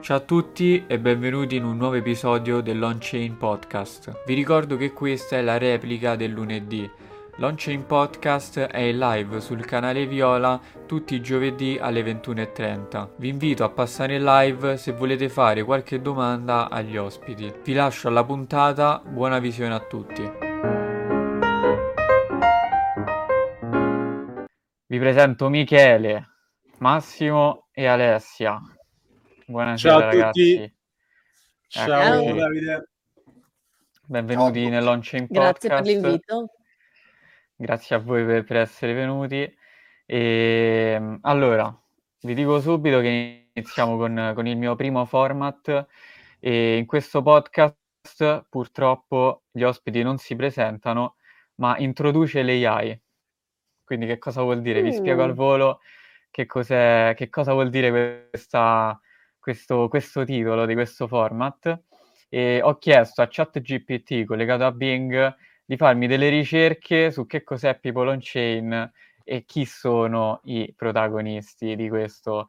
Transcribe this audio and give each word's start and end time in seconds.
Ciao 0.00 0.16
a 0.16 0.20
tutti 0.20 0.84
e 0.86 0.98
benvenuti 0.98 1.56
in 1.56 1.64
un 1.64 1.76
nuovo 1.76 1.94
episodio 1.94 2.62
dell'Onchain 2.62 3.36
Podcast. 3.36 4.22
Vi 4.24 4.32
ricordo 4.32 4.78
che 4.78 4.92
questa 4.92 5.36
è 5.36 5.42
la 5.42 5.58
replica 5.58 6.16
del 6.16 6.30
lunedì. 6.30 6.90
L'Onchain 7.36 7.84
Podcast 7.84 8.60
è 8.60 8.78
in 8.78 8.98
live 8.98 9.40
sul 9.40 9.62
canale 9.66 10.06
Viola 10.06 10.58
tutti 10.86 11.14
i 11.14 11.20
giovedì 11.20 11.76
alle 11.78 12.02
21.30. 12.02 13.10
Vi 13.18 13.28
invito 13.28 13.62
a 13.62 13.68
passare 13.68 14.14
in 14.14 14.24
live 14.24 14.78
se 14.78 14.92
volete 14.92 15.28
fare 15.28 15.62
qualche 15.64 16.00
domanda 16.00 16.70
agli 16.70 16.96
ospiti. 16.96 17.52
Vi 17.62 17.72
lascio 17.74 18.08
alla 18.08 18.24
puntata, 18.24 19.02
buona 19.04 19.38
visione 19.38 19.74
a 19.74 19.80
tutti. 19.80 20.22
Vi 24.86 24.98
presento 24.98 25.50
Michele, 25.50 26.28
Massimo 26.78 27.68
e 27.70 27.84
Alessia. 27.84 28.58
Buonasera 29.50 29.94
Ciao 29.94 30.00
a 30.00 30.04
ragazzi. 30.04 30.54
tutti. 30.56 30.74
Ciao 31.66 32.14
Eccoci. 32.22 32.38
Davide. 32.38 32.88
Benvenuti 34.06 34.60
Ciao. 34.62 34.70
nell'Onchain 34.70 35.26
Grazie 35.28 35.68
Podcast. 35.68 35.68
per 35.68 35.82
l'invito. 35.92 36.50
Grazie 37.56 37.96
a 37.96 37.98
voi 37.98 38.24
per, 38.24 38.44
per 38.44 38.56
essere 38.58 38.92
venuti. 38.92 39.52
E, 40.06 41.18
allora, 41.22 41.76
vi 42.20 42.34
dico 42.34 42.60
subito 42.60 43.00
che 43.00 43.48
iniziamo 43.52 43.96
con, 43.96 44.32
con 44.36 44.46
il 44.46 44.56
mio 44.56 44.76
primo 44.76 45.04
format 45.04 45.86
e 46.38 46.76
in 46.76 46.86
questo 46.86 47.20
podcast 47.20 48.46
purtroppo 48.48 49.42
gli 49.50 49.64
ospiti 49.64 50.02
non 50.02 50.18
si 50.18 50.36
presentano, 50.36 51.16
ma 51.56 51.76
introduce 51.78 52.44
l'AI. 52.44 53.00
Quindi 53.84 54.06
che 54.06 54.18
cosa 54.18 54.42
vuol 54.42 54.62
dire? 54.62 54.80
Vi 54.80 54.92
spiego 54.92 55.24
al 55.24 55.32
Mm. 55.32 55.34
volo 55.34 55.80
che 56.30 56.46
cos'è, 56.46 57.14
che 57.16 57.28
cosa 57.28 57.52
vuol 57.52 57.68
dire 57.70 58.28
questa, 58.30 58.98
questo, 59.50 59.88
questo 59.88 60.24
titolo 60.24 60.66
di 60.66 60.74
questo 60.74 61.06
format. 61.08 61.80
E 62.28 62.60
ho 62.62 62.78
chiesto 62.78 63.22
a 63.22 63.26
ChatGPT 63.28 64.24
collegato 64.24 64.64
a 64.64 64.70
Bing 64.72 65.34
di 65.64 65.76
farmi 65.76 66.06
delle 66.06 66.28
ricerche 66.28 67.10
su 67.10 67.26
che 67.26 67.42
cos'è 67.42 67.78
People 67.80 68.08
on 68.10 68.18
Chain 68.20 68.92
e 69.24 69.44
chi 69.44 69.64
sono 69.64 70.40
i 70.44 70.72
protagonisti 70.76 71.74
di 71.76 71.88
questo 71.88 72.48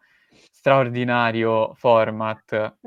straordinario 0.52 1.74
format 1.76 2.78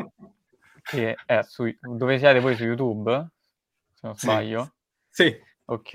che 0.85 1.23
è 1.25 1.41
su 1.43 1.65
dove 1.81 2.19
siete 2.19 2.41
voi 2.41 2.55
su 2.57 2.65
YouTube? 2.65 3.29
Se 3.95 4.01
non 4.07 4.15
Sì. 4.15 4.27
sbaglio. 4.27 4.75
Sì, 5.09 5.37
Ok. 5.67 5.95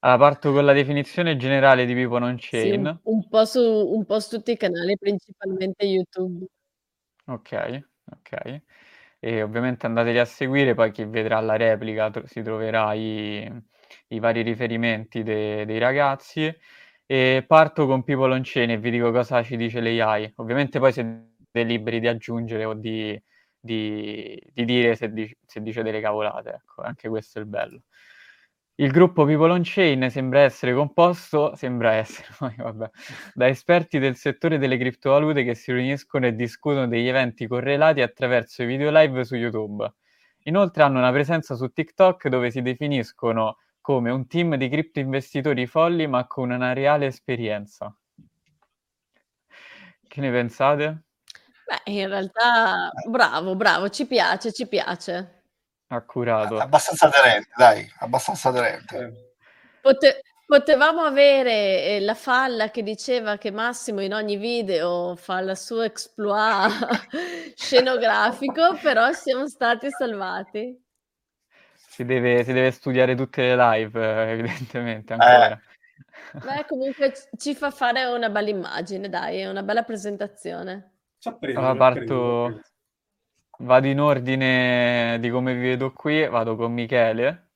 Allora, 0.00 0.18
parto 0.30 0.52
con 0.52 0.64
la 0.64 0.72
definizione 0.72 1.36
generale 1.36 1.84
di 1.84 1.94
People 1.94 2.24
on 2.24 2.38
Sì, 2.50 2.70
Chain. 2.70 2.86
un, 2.86 2.98
un 3.02 3.28
po' 3.28 3.44
su, 3.44 3.60
un 3.60 4.04
po' 4.04 4.20
su 4.20 4.36
tutti 4.36 4.52
i 4.52 4.56
canali, 4.56 4.96
principalmente 4.96 5.84
YouTube. 5.86 6.46
Ok, 7.28 7.52
ok. 8.10 8.62
E 9.20 9.42
ovviamente 9.42 9.86
andateli 9.86 10.18
a 10.18 10.24
seguire, 10.24 10.74
poi 10.74 10.92
chi 10.92 11.04
vedrà 11.04 11.40
la 11.40 11.56
replica 11.56 12.08
tro- 12.10 12.26
si 12.26 12.40
troverà 12.42 12.94
i, 12.94 13.50
i 14.08 14.18
vari 14.20 14.42
riferimenti 14.42 15.22
de- 15.22 15.64
dei 15.66 15.78
ragazzi. 15.78 16.50
E 17.10 17.44
parto 17.46 17.86
con 17.86 18.02
on 18.06 18.40
Chain 18.44 18.70
e 18.70 18.78
vi 18.78 18.90
dico 18.90 19.10
cosa 19.12 19.42
ci 19.42 19.56
dice 19.56 19.80
l'AI. 19.80 20.32
Ovviamente 20.36 20.78
poi 20.78 20.92
siete 20.92 21.26
liberi 21.64 22.00
di 22.00 22.06
aggiungere 22.08 22.64
o 22.64 22.74
di, 22.74 23.20
di- 23.58 24.40
di 24.52 24.64
dire 24.64 24.94
se, 24.94 25.10
di- 25.12 25.36
se 25.46 25.60
dice 25.60 25.82
delle 25.82 26.00
cavolate, 26.00 26.50
ecco, 26.50 26.82
anche 26.82 27.08
questo 27.08 27.38
è 27.38 27.42
il 27.42 27.48
bello. 27.48 27.82
Il 28.80 28.92
gruppo 28.92 29.24
People 29.24 29.50
on 29.50 29.62
Chain 29.64 30.08
sembra 30.08 30.42
essere 30.42 30.72
composto, 30.72 31.56
sembra 31.56 31.94
essere, 31.94 32.28
vabbè, 32.62 32.90
da 33.34 33.48
esperti 33.48 33.98
del 33.98 34.14
settore 34.14 34.56
delle 34.56 34.78
criptovalute 34.78 35.42
che 35.42 35.56
si 35.56 35.72
riuniscono 35.72 36.26
e 36.26 36.36
discutono 36.36 36.86
degli 36.86 37.08
eventi 37.08 37.48
correlati 37.48 38.02
attraverso 38.02 38.62
i 38.62 38.66
video 38.66 38.92
live 38.92 39.24
su 39.24 39.34
YouTube. 39.34 39.92
Inoltre 40.44 40.84
hanno 40.84 40.98
una 40.98 41.10
presenza 41.10 41.56
su 41.56 41.72
TikTok 41.72 42.28
dove 42.28 42.52
si 42.52 42.62
definiscono 42.62 43.58
come 43.80 44.12
un 44.12 44.28
team 44.28 44.54
di 44.54 44.68
cripto 44.68 45.00
investitori 45.00 45.66
folli 45.66 46.06
ma 46.06 46.28
con 46.28 46.50
una 46.50 46.72
reale 46.72 47.06
esperienza. 47.06 47.92
Che 50.06 50.20
ne 50.20 50.30
pensate? 50.30 51.02
Beh, 51.66 51.90
in 51.90 52.06
realtà, 52.06 52.92
bravo, 53.08 53.56
bravo, 53.56 53.88
ci 53.88 54.06
piace, 54.06 54.52
ci 54.52 54.68
piace. 54.68 55.37
Accurato. 55.88 56.58
Abbastanza 56.58 57.06
aderente, 57.06 57.50
dai, 57.56 57.90
abbastanza 58.00 58.50
aderente. 58.50 58.96
eh, 58.96 59.28
Pote- 59.80 60.20
potevamo 60.44 61.02
avere 61.02 61.84
eh, 61.84 62.00
la 62.00 62.14
falla 62.14 62.70
che 62.70 62.82
diceva 62.82 63.38
che 63.38 63.50
Massimo 63.50 64.02
in 64.02 64.12
ogni 64.12 64.36
video 64.36 65.16
fa 65.16 65.38
il 65.38 65.56
suo 65.56 65.82
exploit 65.82 66.70
scenografico, 67.56 68.76
però 68.82 69.12
siamo 69.12 69.48
stati 69.48 69.90
salvati. 69.90 70.84
Si 71.74 72.04
deve, 72.04 72.44
si 72.44 72.52
deve 72.52 72.70
studiare 72.70 73.14
tutte 73.14 73.42
le 73.42 73.56
live, 73.56 74.00
eh, 74.00 74.30
evidentemente, 74.32 75.14
ancora. 75.14 75.60
Beh, 76.32 76.66
comunque 76.66 77.12
ci 77.38 77.54
fa 77.54 77.70
fare 77.70 78.04
una 78.04 78.28
bella 78.28 78.50
immagine, 78.50 79.08
dai, 79.08 79.38
è 79.38 79.48
una 79.48 79.62
bella 79.62 79.82
presentazione. 79.84 80.98
ci 81.18 81.28
ha 81.28 81.34
preso. 81.34 81.58
Allora 81.58 81.74
parto, 81.76 82.44
preso. 82.44 82.62
Vado 83.58 83.86
in 83.86 84.00
ordine 84.00 85.18
di 85.20 85.30
come 85.30 85.54
vi 85.54 85.60
vedo 85.68 85.92
qui, 85.92 86.26
vado 86.28 86.56
con 86.56 86.72
Michele. 86.72 87.50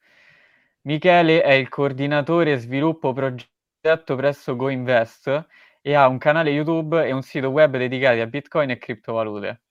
Michele 0.83 1.43
è 1.43 1.53
il 1.53 1.69
coordinatore 1.69 2.57
sviluppo 2.59 3.13
progetto 3.13 4.17
presso 4.17 4.57
GoInvest 4.57 5.47
e 5.81 5.95
ha 5.95 6.07
un 6.09 6.19
canale 6.19 6.51
YouTube 6.51 7.05
e 7.07 7.13
un 7.13 7.23
sito 7.23 7.49
web 7.49 7.77
dedicati 7.77 8.21
a 8.21 8.27
Bitcoin 8.27 8.71
e 8.71 8.79
criptovalute. 8.79 9.63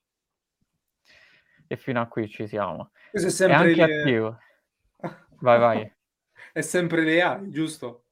E 1.68 1.76
fino 1.78 2.02
a 2.02 2.08
qui 2.08 2.28
ci 2.30 2.48
siamo. 2.48 2.92
Questo 3.10 3.30
è 3.30 3.32
È 3.44 3.52
sempre 3.52 3.54
anche 3.54 3.82
le- 3.84 3.84
attivo. 3.84 4.38
Vai, 5.42 5.60
vai. 5.60 5.92
È 6.54 6.62
sempre 6.62 7.04
le 7.04 7.22
AI, 7.22 7.50
giusto? 7.52 8.06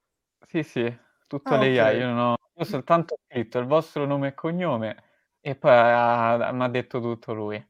Sì, 0.48 0.64
sì, 0.64 0.98
tutto 1.28 1.56
Ah, 1.56 1.58
l'AI. 1.58 1.98
ok. 1.98 2.00
Io, 2.00 2.06
non 2.08 2.18
ho, 2.18 2.30
io 2.32 2.62
ho 2.62 2.64
soltanto 2.64 3.18
scritto 3.28 3.60
il 3.60 3.66
vostro 3.68 4.06
nome 4.06 4.30
e 4.30 4.34
cognome 4.34 5.04
e 5.42 5.56
poi 5.56 5.72
mi 5.72 6.64
ha 6.64 6.68
detto 6.70 7.00
tutto 7.00 7.34
lui. 7.34 7.64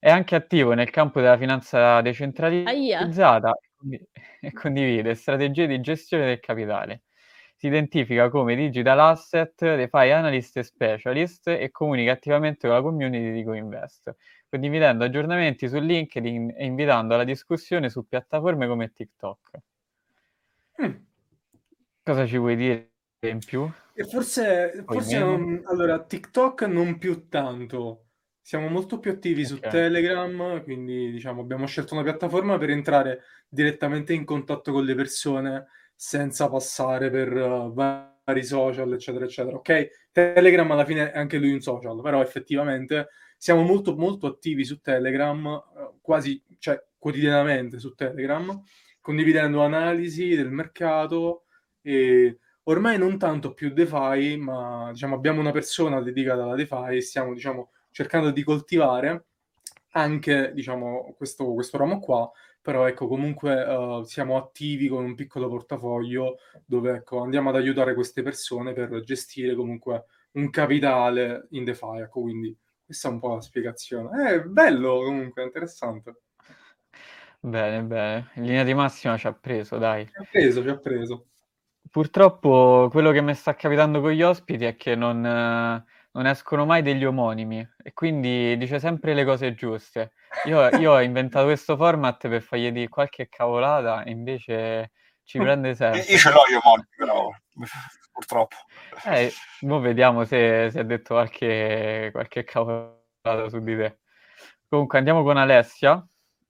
È 0.00 0.08
anche 0.10 0.36
attivo 0.36 0.74
nel 0.74 0.90
campo 0.90 1.20
della 1.20 1.36
finanza 1.36 1.96
Aia. 1.96 2.02
decentralizzata 2.02 3.50
e 3.50 3.68
condiv- 3.76 4.06
e 4.40 4.52
condivide 4.52 5.14
strategie 5.16 5.66
di 5.66 5.80
gestione 5.80 6.26
del 6.26 6.38
capitale. 6.40 7.02
Si 7.56 7.66
identifica 7.66 8.28
come 8.28 8.54
digital 8.54 9.00
asset, 9.00 9.58
DeFi 9.58 10.10
analyst 10.12 10.56
e 10.58 10.62
specialist 10.62 11.48
e 11.48 11.72
comunica 11.72 12.12
attivamente 12.12 12.68
con 12.68 12.76
la 12.76 12.82
community 12.82 13.32
di 13.32 13.42
GoInvest, 13.42 14.14
condividendo 14.48 15.02
aggiornamenti 15.02 15.68
su 15.68 15.80
LinkedIn 15.80 16.54
e 16.56 16.64
invitando 16.64 17.14
alla 17.14 17.24
discussione 17.24 17.90
su 17.90 18.06
piattaforme 18.06 18.68
come 18.68 18.92
TikTok. 18.92 19.50
Mm. 20.80 20.94
Cosa 22.04 22.24
ci 22.24 22.38
vuoi 22.38 22.54
dire 22.54 22.90
in 23.26 23.40
più? 23.44 23.68
E 23.94 24.04
forse, 24.04 24.84
forse 24.86 25.18
non- 25.18 25.62
allora, 25.66 26.00
TikTok 26.00 26.62
non 26.62 26.98
più 26.98 27.28
tanto. 27.28 28.04
Siamo 28.48 28.68
molto 28.68 28.98
più 28.98 29.10
attivi 29.10 29.44
su 29.44 29.56
Ok. 29.56 29.68
Telegram, 29.68 30.62
quindi 30.62 31.10
diciamo 31.10 31.42
abbiamo 31.42 31.66
scelto 31.66 31.92
una 31.92 32.02
piattaforma 32.02 32.56
per 32.56 32.70
entrare 32.70 33.20
direttamente 33.46 34.14
in 34.14 34.24
contatto 34.24 34.72
con 34.72 34.86
le 34.86 34.94
persone 34.94 35.66
senza 35.94 36.48
passare 36.48 37.10
per 37.10 37.30
uh, 37.30 37.70
vari 37.74 38.42
social, 38.42 38.90
eccetera, 38.90 39.26
eccetera. 39.26 39.54
Ok, 39.54 40.08
Telegram 40.12 40.70
alla 40.70 40.86
fine 40.86 41.12
è 41.12 41.18
anche 41.18 41.36
lui 41.36 41.52
un 41.52 41.60
social, 41.60 42.00
però 42.00 42.22
effettivamente 42.22 43.08
siamo 43.36 43.60
molto 43.64 43.94
molto 43.94 44.26
attivi 44.26 44.64
su 44.64 44.80
Telegram, 44.80 45.44
eh, 45.46 45.98
quasi, 46.00 46.42
cioè 46.58 46.82
quotidianamente 46.96 47.78
su 47.78 47.92
Telegram, 47.92 48.62
condividendo 49.02 49.60
analisi 49.60 50.34
del 50.34 50.50
mercato 50.50 51.44
e 51.82 52.38
ormai 52.62 52.96
non 52.96 53.18
tanto 53.18 53.52
più 53.52 53.74
DeFi, 53.74 54.38
ma 54.38 54.88
diciamo 54.90 55.16
abbiamo 55.16 55.38
una 55.38 55.52
persona 55.52 56.00
dedicata 56.00 56.44
alla 56.44 56.54
DeFi 56.54 56.96
e 56.96 57.00
stiamo 57.02 57.34
diciamo 57.34 57.72
cercando 57.90 58.30
di 58.30 58.42
coltivare 58.42 59.26
anche 59.92 60.52
diciamo 60.52 61.14
questo, 61.16 61.52
questo 61.54 61.78
ramo 61.78 61.98
qua, 61.98 62.30
però 62.60 62.86
ecco 62.86 63.08
comunque 63.08 63.64
eh, 63.64 64.02
siamo 64.04 64.36
attivi 64.36 64.88
con 64.88 65.04
un 65.04 65.14
piccolo 65.14 65.48
portafoglio 65.48 66.38
dove 66.64 66.96
ecco 66.96 67.22
andiamo 67.22 67.48
ad 67.48 67.56
aiutare 67.56 67.94
queste 67.94 68.22
persone 68.22 68.72
per 68.72 69.00
gestire 69.02 69.54
comunque 69.54 70.04
un 70.32 70.50
capitale 70.50 71.46
in 71.50 71.64
DeFi, 71.64 72.00
ecco 72.00 72.20
quindi 72.20 72.56
questa 72.84 73.08
è 73.08 73.12
un 73.12 73.18
po' 73.18 73.34
la 73.34 73.40
spiegazione. 73.40 74.30
È 74.30 74.40
bello 74.42 75.02
comunque, 75.02 75.42
interessante. 75.42 76.20
Bene, 77.40 77.82
bene. 77.82 78.30
In 78.36 78.44
linea 78.44 78.64
di 78.64 78.72
massima 78.72 79.16
ci 79.18 79.26
ha 79.26 79.32
preso, 79.34 79.76
dai. 79.76 80.06
Ci 80.06 80.12
ha 80.16 80.26
preso, 80.30 80.62
ci 80.62 80.68
ha 80.68 80.78
preso. 80.78 81.26
Purtroppo 81.90 82.88
quello 82.90 83.10
che 83.12 83.20
mi 83.20 83.34
sta 83.34 83.54
capitando 83.54 84.00
con 84.00 84.10
gli 84.12 84.22
ospiti 84.22 84.64
è 84.64 84.76
che 84.76 84.94
non, 84.94 85.24
eh, 85.24 85.84
non 86.12 86.26
escono 86.26 86.64
mai 86.64 86.82
degli 86.82 87.04
omonimi 87.04 87.66
e 87.82 87.92
quindi 87.92 88.56
dice 88.56 88.78
sempre 88.78 89.14
le 89.14 89.24
cose 89.24 89.54
giuste. 89.54 90.12
Io, 90.44 90.68
io 90.78 90.92
ho 90.92 91.00
inventato 91.00 91.46
questo 91.46 91.76
format 91.76 92.28
per 92.28 92.42
fargli 92.42 92.70
dire 92.70 92.88
qualche 92.88 93.28
cavolata 93.28 94.02
e 94.02 94.10
invece 94.10 94.92
ci 95.24 95.38
prende 95.38 95.74
sempre. 95.74 96.00
Io 96.00 96.16
ce 96.16 96.30
l'ho 96.30 96.42
io, 96.50 96.60
Monti, 96.64 96.88
però 96.96 97.30
purtroppo. 98.12 98.56
Eh, 99.04 99.32
mo 99.60 99.80
vediamo 99.80 100.24
se, 100.24 100.70
se 100.70 100.80
ha 100.80 100.84
detto 100.84 101.14
qualche, 101.14 102.08
qualche 102.12 102.44
cavolata 102.44 103.48
su 103.48 103.60
di 103.60 103.76
te. 103.76 103.98
Comunque 104.68 104.98
andiamo 104.98 105.22
con 105.22 105.36
Alessia. 105.36 106.04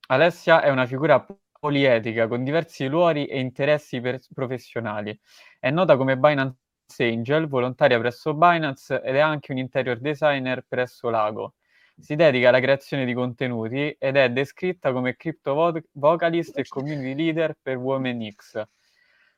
Alessia 0.07 0.61
è 0.61 0.69
una 0.69 0.85
figura 0.85 1.25
polietica 1.59 2.27
con 2.27 2.43
diversi 2.43 2.87
ruoli 2.87 3.25
e 3.25 3.39
interessi 3.39 4.01
per- 4.01 4.19
professionali. 4.33 5.17
È 5.59 5.69
nota 5.69 5.97
come 5.97 6.17
Binance 6.17 6.57
Angel, 6.97 7.47
volontaria 7.47 7.99
presso 7.99 8.33
Binance 8.33 9.01
ed 9.01 9.15
è 9.15 9.19
anche 9.19 9.51
un 9.51 9.57
interior 9.57 9.99
designer 9.99 10.65
presso 10.67 11.09
Lago. 11.09 11.55
Si 11.97 12.15
dedica 12.15 12.49
alla 12.49 12.59
creazione 12.59 13.05
di 13.05 13.13
contenuti 13.13 13.95
ed 13.99 14.15
è 14.15 14.29
descritta 14.29 14.91
come 14.91 15.15
crypto 15.15 15.81
vocalist 15.91 16.57
e 16.57 16.67
community 16.67 17.15
leader 17.15 17.57
per 17.61 17.77
Women 17.77 18.31
X. 18.31 18.63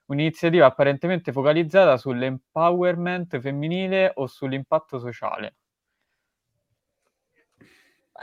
Un'iniziativa 0.05 0.65
apparentemente 0.65 1.31
focalizzata 1.31 1.97
sull'empowerment 1.97 3.39
femminile 3.39 4.11
o 4.15 4.27
sull'impatto 4.27 4.99
sociale. 4.99 5.55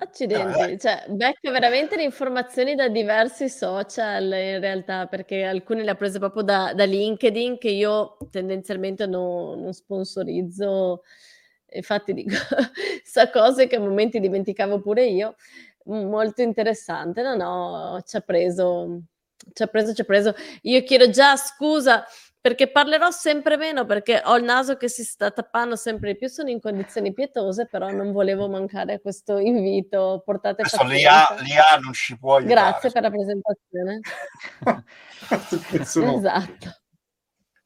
Accidenti, 0.00 0.60
eh. 0.60 0.78
cioè 0.78 1.06
becca 1.08 1.50
veramente 1.50 1.96
le 1.96 2.04
informazioni 2.04 2.76
da 2.76 2.88
diversi 2.88 3.48
social 3.48 4.24
in 4.26 4.60
realtà, 4.60 5.06
perché 5.06 5.42
alcune 5.42 5.82
le 5.82 5.90
ha 5.90 5.94
prese 5.96 6.20
proprio 6.20 6.44
da, 6.44 6.72
da 6.72 6.84
LinkedIn 6.84 7.58
che 7.58 7.70
io 7.70 8.16
tendenzialmente 8.30 9.06
non, 9.06 9.60
non 9.60 9.72
sponsorizzo, 9.72 11.02
infatti 11.70 12.12
dico, 12.12 12.30
sa 13.02 13.28
cose 13.30 13.66
che 13.66 13.74
a 13.74 13.80
momenti 13.80 14.20
dimenticavo 14.20 14.80
pure 14.80 15.04
io, 15.04 15.34
molto 15.86 16.42
interessante, 16.42 17.20
no 17.22 17.34
no, 17.34 18.00
ci 18.06 18.16
ha 18.16 18.20
preso, 18.20 19.00
ci 19.52 19.62
ha 19.64 19.66
preso, 19.66 19.94
ci 19.94 20.02
ha 20.02 20.04
preso. 20.04 20.32
Io 20.62 20.80
chiedo 20.84 21.10
già 21.10 21.34
scusa 21.36 22.04
perché 22.40 22.70
parlerò 22.70 23.10
sempre 23.10 23.56
meno 23.56 23.84
perché 23.84 24.22
ho 24.24 24.36
il 24.36 24.44
naso 24.44 24.76
che 24.76 24.88
si 24.88 25.02
sta 25.02 25.30
tappando 25.30 25.74
sempre 25.76 26.12
di 26.12 26.18
più, 26.18 26.28
sono 26.28 26.50
in 26.50 26.60
condizioni 26.60 27.12
pietose, 27.12 27.66
però 27.66 27.90
non 27.90 28.12
volevo 28.12 28.48
mancare 28.48 28.94
a 28.94 29.00
questo 29.00 29.38
invito. 29.38 30.22
Portate 30.24 30.62
Questo 30.62 30.84
l'IA, 30.84 31.26
l'IA 31.40 31.78
non 31.82 31.92
ci 31.92 32.16
può 32.16 32.36
aiutare. 32.36 32.60
Grazie 32.60 32.90
per 32.90 33.02
la 33.02 33.10
presentazione. 33.10 34.00
esatto. 36.16 36.76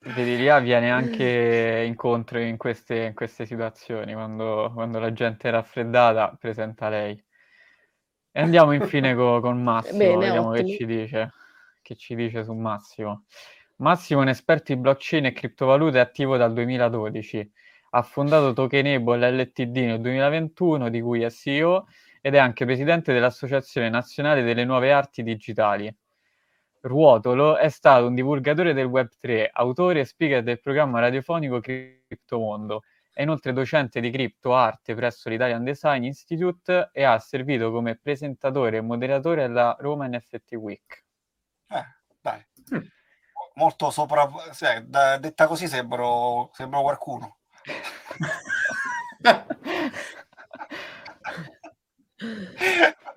Vedi, 0.04 0.36
l'IA 0.36 0.58
viene 0.58 0.90
anche 0.90 1.84
incontro 1.86 2.40
in 2.40 2.56
queste, 2.56 3.04
in 3.04 3.14
queste 3.14 3.46
situazioni, 3.46 4.14
quando, 4.14 4.72
quando, 4.74 4.98
la 4.98 5.12
gente 5.12 5.48
è 5.48 5.52
raffreddata, 5.52 6.36
presenta 6.40 6.88
lei. 6.88 7.22
E 8.32 8.40
andiamo 8.40 8.72
infine 8.72 9.14
co, 9.14 9.40
con 9.40 9.60
Massimo, 9.62 9.98
Bene, 9.98 10.16
vediamo 10.16 10.48
ottimo. 10.48 10.66
che 10.66 10.76
ci 10.76 10.86
dice, 10.86 11.32
che 11.82 11.94
ci 11.94 12.14
dice 12.16 12.42
su 12.42 12.52
Massimo. 12.52 13.26
Massimo 13.82 14.20
è 14.20 14.23
un 14.23 14.29
esperto 14.29 14.73
di 14.73 14.79
blockchain 14.79 15.26
e 15.26 15.32
criptovalute 15.32 15.99
attivo 15.99 16.37
dal 16.37 16.52
2012. 16.52 17.52
Ha 17.90 18.02
fondato 18.02 18.52
Tokenable 18.52 19.43
LTD 19.43 19.76
nel 19.76 20.00
2021, 20.00 20.88
di 20.88 21.00
cui 21.00 21.23
è 21.23 21.31
CEO, 21.31 21.88
ed 22.20 22.37
è 22.37 22.38
anche 22.38 22.64
presidente 22.64 23.12
dell'Associazione 23.12 23.90
Nazionale 23.90 24.44
delle 24.44 24.64
Nuove 24.64 24.93
Arti 24.93 25.25
Digitali. 25.25 25.93
Ruotolo 26.82 27.56
è 27.56 27.69
stato 27.70 28.06
un 28.06 28.14
divulgatore 28.14 28.73
del 28.73 28.87
Web3, 28.87 29.49
autore 29.50 29.99
e 29.99 30.05
speaker 30.05 30.44
del 30.44 30.61
programma 30.61 31.00
radiofonico 31.00 31.58
Criptomondo. 31.58 32.84
È 33.12 33.23
inoltre 33.23 33.52
docente 33.52 33.99
di 33.99 34.12
criptoarte 34.12 34.94
presso 34.94 35.29
l'Italian 35.29 35.64
Design 35.64 36.05
Institute 36.05 36.90
e 36.93 37.02
ha 37.02 37.19
servito 37.19 37.73
come 37.73 37.96
presentatore 37.96 38.76
e 38.76 38.81
moderatore 38.81 39.43
alla 39.43 39.76
Roma 39.81 40.06
NFT 40.06 40.52
Week. 40.52 41.05
Eh, 41.69 41.84
dai. 42.20 42.46
Mm 42.73 43.00
molto 43.54 43.90
sopra... 43.90 44.28
Cioè, 44.52 44.82
da, 44.82 45.19
detta 45.19 45.46
così 45.46 45.69
sembro, 45.69 46.50
sembro 46.54 46.82
qualcuno. 46.82 47.38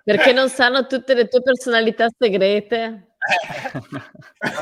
Perché 0.04 0.34
non 0.34 0.50
sanno 0.50 0.86
tutte 0.86 1.14
le 1.14 1.28
tue 1.28 1.42
personalità 1.42 2.08
segrete? 2.16 3.16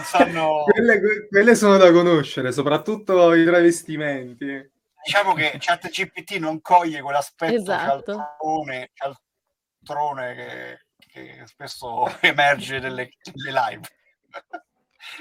sanno... 0.04 0.64
quelle, 0.64 1.28
quelle, 1.28 1.56
sono 1.56 1.78
da 1.78 1.92
conoscere, 1.92 2.52
soprattutto 2.52 3.34
i 3.34 3.46
travestimenti. 3.46 4.72
Diciamo 5.04 5.34
che 5.34 5.58
ChatGPT 5.60 6.38
non 6.38 6.62
coglie 6.62 7.02
quell'aspetto 7.02 7.56
esatto. 7.56 8.14
cialtrone, 8.14 8.92
cialtrone 8.94 10.34
che, 10.34 10.80
che 11.12 11.44
spesso 11.46 12.06
emerge 12.22 12.80
nelle, 12.80 13.10
nelle 13.34 13.60
live. 13.68 13.82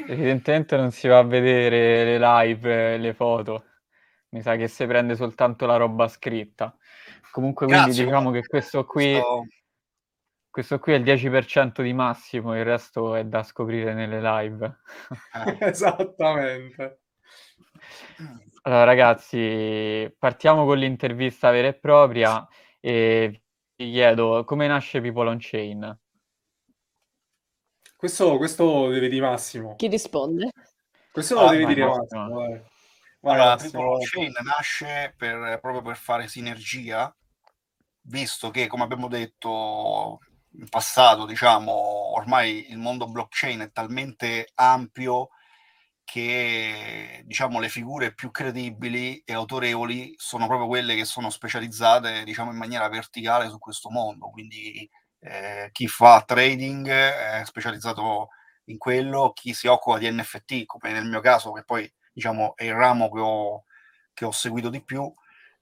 Evidentemente 0.07 0.77
non 0.77 0.91
si 0.91 1.09
va 1.09 1.19
a 1.19 1.25
vedere 1.25 2.05
le 2.05 2.19
live, 2.19 2.97
le 2.99 3.15
foto. 3.15 3.65
Mi 4.31 4.41
sa 4.41 4.57
che 4.57 4.69
si 4.69 4.87
prende 4.87 5.15
soltanto 5.15 5.67
la 5.67 5.77
roba 5.77 6.09
scritta. 6.09 6.75
Comunque, 7.31 7.67
quindi 7.67 7.85
Grazie, 7.87 8.05
diciamo 8.05 8.31
che 8.31 8.47
questo 8.47 8.85
qui, 8.85 9.13
questo... 9.13 9.47
questo 10.51 10.79
qui 10.79 10.93
è 10.93 10.97
il 10.97 11.03
10% 11.03 11.83
di 11.83 11.93
massimo, 11.93 12.57
il 12.57 12.65
resto 12.65 13.15
è 13.15 13.25
da 13.25 13.43
scoprire 13.43 13.95
nelle 13.95 14.21
live. 14.21 14.81
Esattamente. 15.61 17.01
Allora, 18.63 18.85
ragazzi, 18.85 20.15
partiamo 20.19 20.65
con 20.65 20.79
l'intervista 20.79 21.51
vera 21.51 21.69
e 21.69 21.75
propria 21.75 22.47
e 22.81 23.43
vi 23.75 23.91
chiedo 23.91 24.45
come 24.45 24.67
nasce 24.67 25.01
People 25.01 25.29
on 25.29 25.39
Chain. 25.41 26.01
Questo, 28.03 28.37
questo 28.37 28.89
deve 28.89 29.09
di 29.09 29.21
Massimo. 29.21 29.77
Chi 29.77 29.87
risponde? 29.87 30.51
Questo 31.13 31.35
lo 31.37 31.43
ah, 31.43 31.51
devi 31.53 31.67
dire 31.67 31.87
Massimo. 31.87 32.29
Vai. 32.31 32.61
Vai, 33.21 33.35
allora, 33.35 33.51
Massimo. 33.51 33.99
Chain 33.99 34.33
nasce 34.43 35.15
per, 35.17 35.61
proprio 35.61 35.83
per 35.83 35.97
fare 35.97 36.27
sinergia, 36.27 37.15
visto 38.01 38.51
che, 38.51 38.67
come 38.67 38.83
abbiamo 38.83 39.07
detto 39.07 40.19
in 40.59 40.69
passato, 40.69 41.27
diciamo, 41.27 41.71
ormai 41.71 42.73
il 42.73 42.79
mondo 42.79 43.07
blockchain 43.07 43.61
è 43.61 43.71
talmente 43.71 44.51
ampio 44.55 45.29
che 46.03 47.23
diciamo 47.25 47.61
le 47.61 47.69
figure 47.69 48.15
più 48.15 48.33
credibili 48.33 49.23
e 49.25 49.33
autorevoli 49.33 50.15
sono 50.17 50.49
proprio 50.49 50.67
quelle 50.67 50.97
che 50.97 51.05
sono 51.05 51.31
specializzate 51.31 52.25
diciamo 52.25 52.51
in 52.51 52.57
maniera 52.57 52.89
verticale 52.89 53.49
su 53.49 53.59
questo 53.59 53.89
mondo 53.89 54.29
quindi 54.31 54.91
eh, 55.23 55.71
chi 55.73 55.87
fa 55.87 56.23
trading 56.27 56.89
è 56.89 57.43
specializzato 57.45 58.31
in 58.65 58.79
quello, 58.79 59.33
chi 59.33 59.55
si 59.55 59.67
occupa 59.69 59.99
di 59.99 60.11
NFT, 60.11 60.67
come 60.67 60.93
nel 60.93 61.07
mio 61.07 61.21
caso, 61.21 61.53
che 61.53 61.65
poi 61.65 61.91
diciamo 62.13 62.55
è 62.57 62.65
il 62.65 62.75
ramo 62.75 63.11
che 63.11 63.21
ho, 63.21 63.65
che 64.13 64.25
ho 64.25 64.33
seguito 64.33 64.69
di 64.69 64.83
più, 64.83 65.13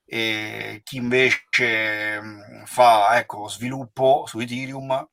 e 0.05 0.81
chi 0.83 0.97
invece 0.97 2.19
mh, 2.19 2.65
fa 2.65 3.17
ecco, 3.17 3.47
sviluppo 3.47 4.25
su 4.27 4.39
Ethereum 4.39 5.09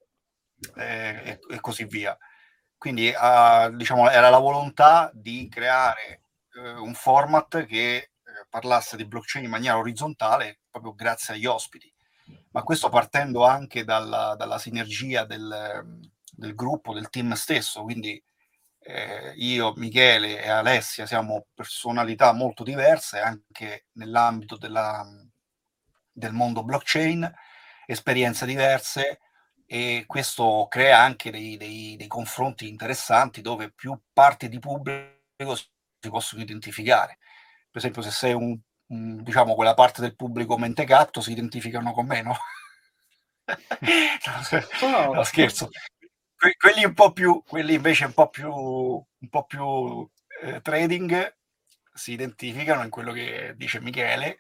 eh, 0.77 1.23
e, 1.25 1.39
e, 1.51 1.61
così 1.61 1.85
via. 1.85 2.17
Quindi 2.77 3.09
uh, 3.15 3.75
diciamo, 3.77 4.09
era 4.11 4.31
la 4.31 4.39
volontà 4.39 5.11
di 5.13 5.49
creare 5.51 6.23
uh, 6.55 6.83
un 6.83 6.95
format 6.95 7.67
che 7.67 8.13
uh, 8.23 8.49
parlasse 8.49 8.97
di 8.97 9.07
blockchain 9.07 9.45
in 9.45 9.51
maniera 9.51 9.79
orizzontale 9.79 10.61
proprio 10.71 10.95
grazie 10.95 11.35
agli 11.35 11.47
ospiti 11.47 11.93
ma 12.59 12.65
questo 12.65 12.89
partendo 12.89 13.45
anche 13.45 13.85
dalla, 13.85 14.35
dalla 14.37 14.59
sinergia 14.59 15.25
del, 15.25 16.03
del, 16.33 16.55
gruppo, 16.57 16.93
del 16.93 17.09
team 17.09 17.35
stesso, 17.35 17.85
quindi 17.85 18.21
eh, 18.81 19.33
io, 19.37 19.75
Michele 19.77 20.43
e 20.43 20.49
Alessia 20.49 21.07
siamo 21.07 21.47
personalità 21.55 22.33
molto 22.33 22.65
diverse 22.65 23.21
anche 23.21 23.87
nell'ambito 23.93 24.57
della, 24.57 25.07
del 26.11 26.33
mondo 26.33 26.65
blockchain, 26.65 27.33
esperienze 27.87 28.45
diverse 28.45 29.21
e 29.65 30.03
questo 30.09 30.67
crea 30.69 30.99
anche 31.01 31.31
dei, 31.31 31.57
dei, 31.57 31.95
dei 31.97 32.09
confronti 32.09 32.67
interessanti 32.67 33.41
dove 33.41 33.71
più 33.71 33.97
parti 34.13 34.49
di 34.49 34.59
pubblico 34.59 35.55
si 35.55 36.11
possono 36.11 36.43
identificare. 36.43 37.19
Per 37.71 37.77
esempio, 37.81 38.03
se 38.03 38.11
sei 38.11 38.33
un 38.33 38.59
Diciamo, 38.91 39.55
quella 39.55 39.75
parte 39.75 40.01
del 40.01 40.17
pubblico 40.17 40.57
mentecatto 40.57 41.21
si 41.21 41.33
identificano 41.33 41.93
con 41.93 42.07
me, 42.07 42.23
no? 42.23 42.37
no, 44.81 45.13
no 45.13 45.23
scherzo. 45.25 45.69
Que- 46.37 46.57
quelli 46.57 46.85
un 46.85 46.95
po' 46.95 47.13
più, 47.13 47.43
quelli 47.47 47.75
invece 47.75 48.07
un 48.07 48.15
po' 48.15 48.31
più, 48.31 48.51
un 48.51 49.29
po' 49.29 49.45
più 49.45 50.09
eh, 50.43 50.61
trading 50.63 51.37
si 51.93 52.13
identificano 52.13 52.83
in 52.85 52.91
quello 52.91 53.13
che 53.13 53.55
dice 53.57 53.81
Michele 53.81 54.39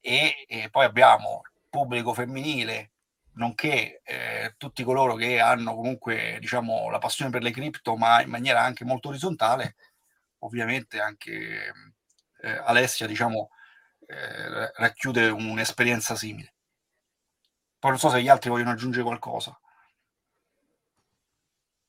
e, 0.00 0.46
e 0.48 0.70
poi 0.70 0.84
abbiamo 0.84 1.42
il 1.54 1.62
pubblico 1.68 2.14
femminile 2.14 2.92
nonché 3.34 4.00
eh, 4.04 4.54
tutti 4.56 4.84
coloro 4.84 5.14
che 5.14 5.40
hanno 5.40 5.74
comunque 5.74 6.38
diciamo 6.40 6.88
la 6.88 6.98
passione 6.98 7.30
per 7.30 7.42
le 7.42 7.50
cripto 7.50 7.96
ma 7.96 8.22
in 8.22 8.30
maniera 8.30 8.62
anche 8.62 8.84
molto 8.84 9.08
orizzontale 9.08 9.76
ovviamente 10.38 11.00
anche 11.00 11.72
eh, 12.42 12.50
Alessia 12.64 13.06
diciamo 13.06 13.50
eh, 14.10 14.72
racchiude 14.74 15.28
un'esperienza 15.28 16.14
simile. 16.14 16.52
Poi 17.78 17.90
non 17.90 17.98
so 17.98 18.08
se 18.10 18.20
gli 18.20 18.28
altri 18.28 18.50
vogliono 18.50 18.70
aggiungere 18.72 19.04
qualcosa. 19.04 19.58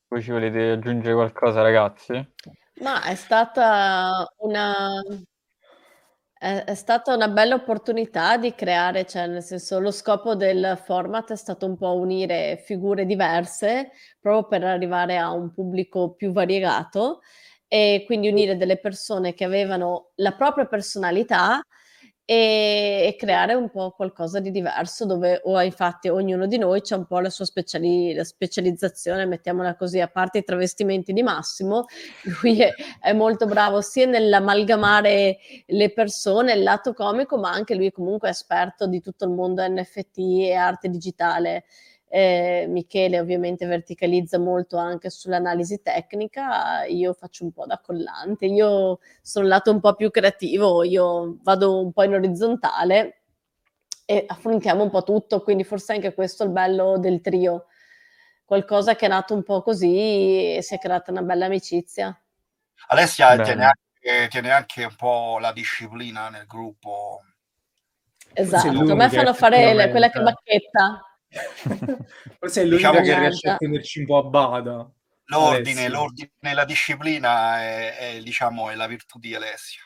Voi 0.08 0.22
ci 0.22 0.32
volete 0.32 0.72
aggiungere 0.72 1.14
qualcosa, 1.14 1.62
ragazzi? 1.62 2.34
Ma 2.82 3.04
è 3.04 3.16
stata 3.16 4.26
una 4.38 5.02
È 6.34 6.64
è 6.64 6.74
stata 6.74 7.14
una 7.14 7.28
bella 7.28 7.54
opportunità 7.54 8.36
di 8.38 8.56
creare 8.56 9.06
cioè, 9.06 9.28
nel 9.28 9.44
senso, 9.44 9.80
lo 9.80 9.92
scopo 9.92 10.34
del 10.36 10.80
format 10.84 11.32
è 11.32 11.36
stato 11.36 11.68
un 11.68 11.78
po' 11.78 11.94
unire 11.96 12.58
figure 12.66 13.06
diverse, 13.06 13.92
proprio 14.20 14.48
per 14.48 14.64
arrivare 14.64 15.18
a 15.18 15.32
un 15.32 15.54
pubblico 15.54 16.14
più 16.16 16.32
variegato, 16.32 17.22
e 17.68 18.04
quindi 18.08 18.28
unire 18.28 18.58
delle 18.58 18.80
persone 18.80 19.34
che 19.36 19.44
avevano 19.44 20.12
la 20.16 20.34
propria 20.34 20.66
personalità, 20.66 21.62
e 22.32 22.92
e 23.12 23.16
creare 23.18 23.54
un 23.56 23.70
po' 23.70 23.92
qualcosa 23.92 24.40
di 24.40 24.52
diverso 24.52 25.06
dove 25.06 25.42
o 25.44 25.60
infatti 25.62 26.08
ognuno 26.08 26.46
di 26.46 26.58
noi 26.58 26.82
c'ha 26.82 26.96
un 26.96 27.06
po' 27.06 27.20
la 27.20 27.30
sua 27.30 27.46
speciali 27.46 28.14
la 28.14 28.24
specializzazione, 28.24 29.26
mettiamola 29.26 29.76
così, 29.76 30.00
a 30.00 30.08
parte 30.08 30.40
i 30.40 30.44
travestimenti 30.44 31.12
di 31.14 31.24
Massimo, 31.24 31.86
lui 32.42 32.62
è 32.62 32.72
è 33.02 33.14
molto 33.14 33.46
bravo 33.48 33.82
sia 33.82 34.06
nell'amalgamare 34.06 35.38
le 35.66 35.92
persone, 35.92 36.54
il 36.54 36.64
lato 36.64 36.94
comico, 36.94 37.38
ma 37.38 37.52
anche 37.52 37.76
lui 37.76 37.92
comunque 37.92 38.30
è 38.30 38.32
esperto 38.32 38.88
di 38.88 39.02
tutto 39.02 39.26
il 39.26 39.32
mondo 39.32 39.68
NFT 39.68 40.18
e 40.18 40.54
arte 40.54 40.90
digitale. 40.90 41.66
Ehm, 42.14 42.72
Michele 42.72 43.22
ovviamente 43.22 43.66
verticalizza 43.66 44.38
molto 44.38 44.76
anche 44.76 45.10
sull'analisi 45.10 45.82
tecnica, 45.82 46.84
io 46.84 47.14
faccio 47.14 47.46
un 47.46 47.54
po' 47.54 47.66
da 47.66 47.80
collante. 47.80 48.48
Io 48.48 49.00
sono 49.22 49.46
il 49.46 49.52
lato 49.52 49.72
un 49.72 49.80
po' 49.80 49.96
più 49.96 50.12
creativo, 50.12 50.84
io 50.84 51.38
vado 51.42 51.80
un 51.80 51.94
po' 51.94 52.04
in 52.04 52.14
orizzontale 52.16 53.22
e 54.04 54.26
affrontiamo 54.28 54.84
un 54.84 54.90
po' 54.90 55.04
tutto, 55.04 55.42
quindi 55.42 55.64
forse 55.64 55.94
anche 55.94 56.14
questo 56.14 56.44
è 56.44 56.48
il 56.48 56.52
bello 56.52 56.98
del 56.98 57.22
trio. 57.22 57.68
Qualcosa 58.44 58.96
che 58.96 59.06
è 59.06 59.10
nato 59.10 59.34
un 59.34 59.44
po' 59.44 59.62
così 59.62 60.58
e 60.58 60.62
si 60.62 60.76
è 60.76 60.80
creata 60.80 61.12
una 61.12 61.22
bella 61.22 61.46
amicizia. 61.46 62.14
Alessia 62.88 63.40
tiene 63.40 63.64
anche, 63.64 64.28
tiene 64.30 64.52
anche 64.52 64.84
un 64.84 64.96
po' 64.98 65.38
la 65.40 65.54
disciplina 65.54 66.28
nel 66.28 66.46
gruppo. 66.46 67.22
Esatto, 68.34 68.92
a 68.92 68.96
me 68.96 69.10
fanno 69.10 69.34
fare 69.34 69.74
le, 69.74 69.90
quella 69.90 70.10
che 70.10 70.20
bacchetta. 70.20 71.06
Forse 72.40 72.62
è 72.62 72.66
l'unica 72.66 72.92
diciamo 72.92 73.02
che 73.02 73.20
riesce 73.20 73.50
a 73.50 73.56
tenerci 73.58 74.00
un 74.00 74.06
po' 74.06 74.18
a 74.18 74.24
bada. 74.24 74.92
L'ordine, 75.26 75.88
l'ordine 75.88 76.30
e 76.40 76.54
la 76.54 76.66
disciplina 76.66 77.62
è, 77.62 77.96
è, 77.98 78.22
diciamo, 78.22 78.70
è 78.70 78.76
la 78.76 78.88
virtù 78.88 79.18
di 79.18 79.34
Alessia. 79.34 79.82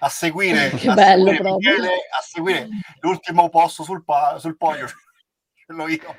A 0.00 0.08
seguire, 0.08 0.70
che 0.70 0.88
a 0.88 0.94
bello 0.94 1.30
seguire 1.30 1.56
Michele, 1.56 1.88
a 1.88 2.20
seguire 2.22 2.68
l'ultimo 3.00 3.48
posto 3.48 3.82
sul, 3.82 4.04
pa- 4.04 4.38
sul 4.38 4.56
podio 4.56 4.86
ce 5.54 5.66
l'ho 5.66 5.88
io. 5.88 6.16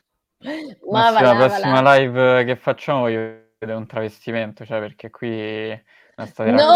Ma, 0.91 1.09
la 1.09 1.35
prossima 1.35 1.81
là. 1.81 1.95
live 1.95 2.45
che 2.45 2.55
facciamo 2.55 3.01
voglio 3.01 3.19
vedere 3.57 3.77
un 3.77 3.87
travestimento, 3.87 4.65
cioè 4.65 4.79
perché 4.79 5.09
qui 5.09 5.69
no! 6.15 6.67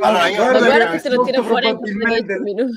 Allora, 0.00 0.28
io 0.28 0.36
guarda 0.36 0.90
che 0.90 1.00
te 1.00 1.08
lo 1.08 1.24
tiro 1.24 1.42
fuori 1.42 1.68
in 1.68 1.78
minuti 2.42 2.74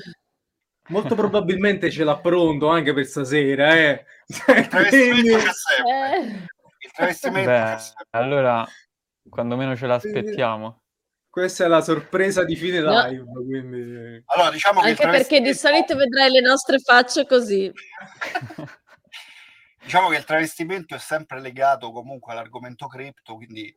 molto 0.90 1.14
probabilmente 1.14 1.90
ce 1.90 2.04
l'ha 2.04 2.18
pronto 2.18 2.68
anche 2.68 2.92
per 2.92 3.06
stasera. 3.06 3.74
Eh. 3.74 4.04
Il 4.26 4.68
travestimento 4.68 5.36
c'è 5.38 5.50
sempre. 5.52 6.16
Eh. 6.16 6.48
Il 6.82 6.92
travestimento 6.92 7.50
Beh, 7.50 7.76
allora, 8.10 8.66
quando 9.28 9.56
meno 9.56 9.74
ce 9.76 9.86
l'aspettiamo. 9.86 10.82
Questa 11.30 11.64
è 11.64 11.68
la 11.68 11.80
sorpresa 11.80 12.44
di 12.44 12.56
fine 12.56 12.80
no. 12.80 13.06
live. 13.06 13.24
Quindi... 13.24 14.22
Allora, 14.26 14.50
diciamo 14.50 14.80
anche 14.80 15.08
perché 15.08 15.40
di 15.40 15.54
solito 15.54 15.94
vedrai 15.96 16.30
le 16.30 16.40
nostre 16.40 16.78
facce 16.80 17.24
così. 17.24 17.72
diciamo 19.82 20.08
che 20.08 20.16
il 20.16 20.24
travestimento 20.24 20.94
è 20.94 20.98
sempre 20.98 21.40
legato 21.40 21.92
comunque 21.92 22.32
all'argomento 22.32 22.86
cripto, 22.86 23.36
quindi 23.36 23.74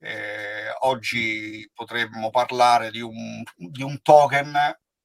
eh, 0.00 0.70
oggi 0.80 1.70
potremmo 1.74 2.30
parlare 2.30 2.90
di 2.90 3.00
un, 3.00 3.42
di 3.54 3.82
un 3.82 4.00
token 4.02 4.52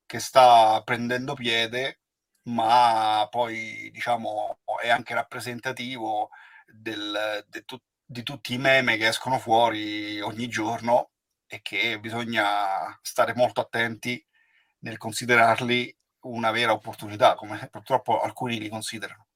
che 0.10 0.18
sta 0.18 0.82
prendendo 0.84 1.36
piede, 1.36 2.00
ma 2.48 3.28
poi 3.30 3.92
diciamo 3.92 4.58
è 4.82 4.90
anche 4.90 5.14
rappresentativo 5.14 6.32
del, 6.66 7.46
de 7.48 7.64
tu, 7.64 7.78
di 8.04 8.24
tutti 8.24 8.56
i 8.56 8.58
meme 8.58 8.98
che 8.98 9.08
escono 9.08 9.38
fuori 9.38 10.20
ogni 10.20 10.48
giorno 10.48 11.12
e 11.46 11.62
che 11.62 12.00
bisogna 12.00 12.98
stare 13.04 13.36
molto 13.36 13.62
attenti 13.62 14.26
nel 14.80 14.98
considerarli 14.98 15.96
una 16.22 16.50
vera 16.50 16.72
opportunità, 16.72 17.36
come 17.36 17.68
purtroppo 17.70 18.20
alcuni 18.20 18.58
li 18.58 18.68
considerano. 18.68 19.28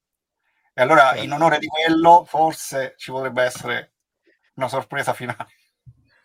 E 0.74 0.82
allora, 0.82 1.12
in 1.14 1.30
certo. 1.30 1.36
onore 1.36 1.60
di 1.60 1.68
quello, 1.68 2.26
forse 2.26 2.96
ci 2.98 3.12
potrebbe 3.12 3.44
essere 3.44 3.94
una 4.56 4.68
sorpresa 4.68 5.14
finale. 5.14 5.50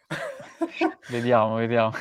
vediamo, 1.10 1.56
vediamo. 1.56 1.92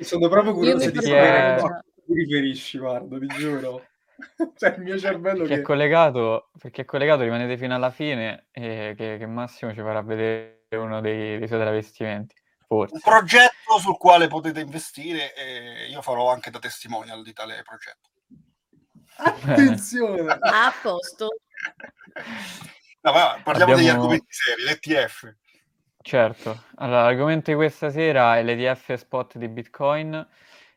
Sono 0.00 0.28
proprio 0.28 0.52
curioso 0.52 0.90
di 0.90 1.00
sapere 1.00 1.84
ti 2.12 2.18
riferisci, 2.20 2.78
guarda, 2.78 3.18
ti 3.18 3.26
giuro. 3.26 3.86
cioè, 4.56 4.74
il 4.76 4.82
mio 4.82 4.98
cervello 4.98 5.38
perché 5.40 5.54
che... 5.54 5.60
È 5.60 5.62
collegato, 5.62 6.50
perché 6.58 6.82
è 6.82 6.84
collegato, 6.84 7.22
rimanete 7.22 7.56
fino 7.56 7.74
alla 7.74 7.90
fine 7.90 8.46
e 8.52 8.94
che, 8.96 9.16
che 9.18 9.26
Massimo 9.26 9.72
ci 9.72 9.80
farà 9.80 10.02
vedere 10.02 10.60
uno 10.72 11.00
dei, 11.00 11.38
dei 11.38 11.46
suoi 11.46 11.60
travestimenti. 11.60 12.34
Forse. 12.66 12.94
Un 12.94 13.00
progetto 13.00 13.78
sul 13.78 13.98
quale 13.98 14.28
potete 14.28 14.60
investire 14.60 15.34
e 15.34 15.88
io 15.90 16.00
farò 16.00 16.30
anche 16.30 16.50
da 16.50 16.58
testimonial 16.58 17.22
di 17.22 17.32
tale 17.32 17.62
progetto. 17.62 18.08
Attenzione! 19.16 20.32
A 20.40 20.72
posto. 20.80 21.28
No, 23.02 23.12
ma 23.12 23.40
parliamo 23.42 23.72
Abbiamo... 23.72 23.76
degli 23.76 23.88
argomenti 23.88 24.26
seri, 24.28 24.62
l'ETF. 24.62 25.34
Certo, 26.00 26.64
allora 26.76 27.02
l'argomento 27.02 27.50
di 27.50 27.56
questa 27.56 27.90
sera 27.90 28.36
è 28.36 28.42
l'ETF 28.42 28.94
spot 28.94 29.36
di 29.36 29.48
Bitcoin 29.48 30.26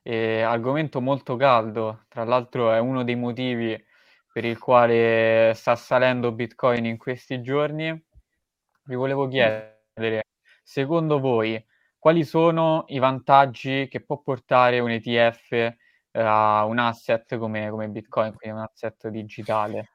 e 0.07 0.43
argomento 0.43 1.01
molto 1.01 1.35
caldo, 1.35 2.05
tra 2.09 2.23
l'altro 2.23 2.71
è 2.71 2.77
uno 2.77 3.03
dei 3.03 3.15
motivi 3.15 3.75
per 4.31 4.45
il 4.45 4.59
quale 4.59 5.51
sta 5.55 5.75
salendo 5.75 6.31
Bitcoin 6.31 6.85
in 6.85 6.97
questi 6.97 7.41
giorni. 7.41 8.05
Vi 8.83 8.93
volevo 8.93 9.27
chiedere, 9.27 10.25
secondo 10.61 11.19
voi, 11.19 11.59
quali 11.97 12.23
sono 12.23 12.83
i 12.89 12.99
vantaggi 12.99 13.87
che 13.89 13.99
può 14.05 14.19
portare 14.21 14.77
un 14.77 14.91
ETF 14.91 15.51
eh, 15.53 15.75
a 16.11 16.65
un 16.65 16.77
asset 16.77 17.35
come, 17.39 17.67
come 17.71 17.89
Bitcoin, 17.89 18.35
quindi 18.35 18.59
un 18.59 18.63
asset 18.63 19.07
digitale? 19.07 19.89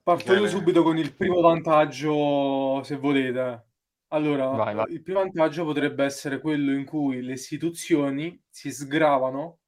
Parto 0.00 0.32
io 0.32 0.46
subito 0.46 0.84
con 0.84 0.96
il 0.96 1.12
primo 1.12 1.40
vantaggio, 1.40 2.84
se 2.84 2.96
volete. 2.98 3.71
Allora, 4.12 4.48
Vai, 4.48 4.74
vai. 4.74 4.92
il 4.92 5.02
primo 5.02 5.20
vantaggio 5.20 5.64
potrebbe 5.64 6.04
essere 6.04 6.38
quello 6.38 6.72
in 6.72 6.84
cui 6.84 7.22
le 7.22 7.32
istituzioni 7.32 8.38
si 8.50 8.70
sgravano 8.70 9.60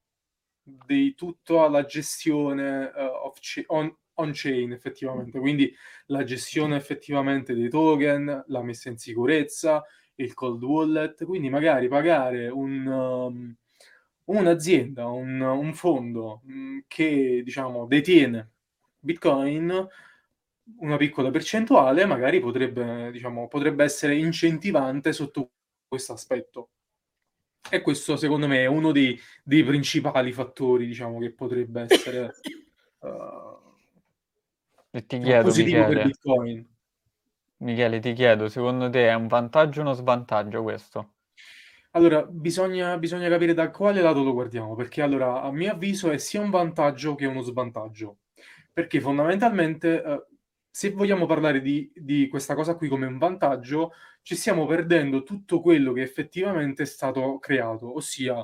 di 0.63 1.15
tutta 1.15 1.67
la 1.69 1.85
gestione 1.87 2.85
uh, 2.95 3.33
on, 3.69 3.97
on-chain 4.15 4.73
effettivamente, 4.73 5.39
quindi 5.39 5.75
la 6.07 6.25
gestione 6.25 6.77
effettivamente 6.77 7.55
dei 7.55 7.71
token, 7.71 8.45
la 8.49 8.63
messa 8.63 8.91
in 8.91 8.99
sicurezza, 8.99 9.83
il 10.17 10.35
cold 10.35 10.63
wallet, 10.63 11.25
quindi 11.25 11.49
magari 11.49 11.89
pagare 11.89 12.49
un, 12.49 12.87
um, 12.87 13.57
un'azienda, 14.25 15.07
un, 15.07 15.41
un 15.41 15.73
fondo 15.73 16.43
um, 16.45 16.85
che 16.87 17.41
diciamo 17.43 17.87
detiene 17.87 18.51
Bitcoin 18.99 19.89
una 20.79 20.97
piccola 20.97 21.31
percentuale 21.31 22.07
magari 22.07 22.41
potrebbe, 22.41 23.11
diciamo, 23.11 23.49
potrebbe 23.49 23.85
essere 23.85 24.17
incentivante 24.17 25.13
sotto 25.13 25.51
questo 25.87 26.13
aspetto. 26.13 26.71
E 27.71 27.81
questo 27.81 28.17
secondo 28.17 28.47
me 28.47 28.59
è 28.59 28.67
uno 28.67 28.93
dei, 28.93 29.19
dei 29.43 29.65
principali 29.65 30.33
fattori, 30.33 30.87
diciamo, 30.87 31.19
che 31.19 31.33
potrebbe 31.33 31.87
essere 31.89 32.35
uh, 32.99 33.09
e 34.91 35.07
ti 35.07 35.19
chiedo, 35.19 35.45
positivo 35.45 35.79
Michele, 35.79 35.95
per 35.95 36.07
Bitcoin. 36.07 36.69
Michele, 37.59 38.01
ti 38.01 38.13
chiedo, 38.13 38.49
secondo 38.49 38.91
te 38.91 39.09
è 39.09 39.15
un 39.15 39.27
vantaggio 39.27 39.81
o 39.81 39.83
uno 39.83 39.93
svantaggio 39.95 40.63
questo? 40.63 41.15
Allora, 41.93 42.25
bisogna, 42.25 42.99
bisogna 42.99 43.29
capire 43.29 43.55
da 43.55 43.71
quale 43.71 44.03
lato 44.03 44.23
lo 44.23 44.33
guardiamo, 44.33 44.75
perché 44.75 45.01
allora, 45.01 45.43
a 45.43 45.51
mio 45.53 45.73
avviso 45.73 46.11
è 46.11 46.19
sia 46.19 46.41
un 46.41 46.51
vantaggio 46.51 47.15
che 47.15 47.25
uno 47.25 47.41
svantaggio, 47.41 48.19
perché 48.73 49.01
fondamentalmente 49.01 50.03
uh, 50.05 50.34
se 50.77 50.91
vogliamo 50.91 51.25
parlare 51.25 51.61
di, 51.61 51.89
di, 51.95 52.27
questa 52.27 52.57
cosa 52.57 52.75
qui 52.75 52.89
come 52.89 53.07
un 53.07 53.17
vantaggio, 53.17 53.93
ci 54.23 54.35
stiamo 54.35 54.67
perdendo 54.67 55.23
tutto 55.23 55.61
quello 55.61 55.93
che 55.93 56.03
effettivamente 56.03 56.83
è 56.83 56.87
stato 56.87 57.39
creato, 57.39 57.95
ossia 57.95 58.37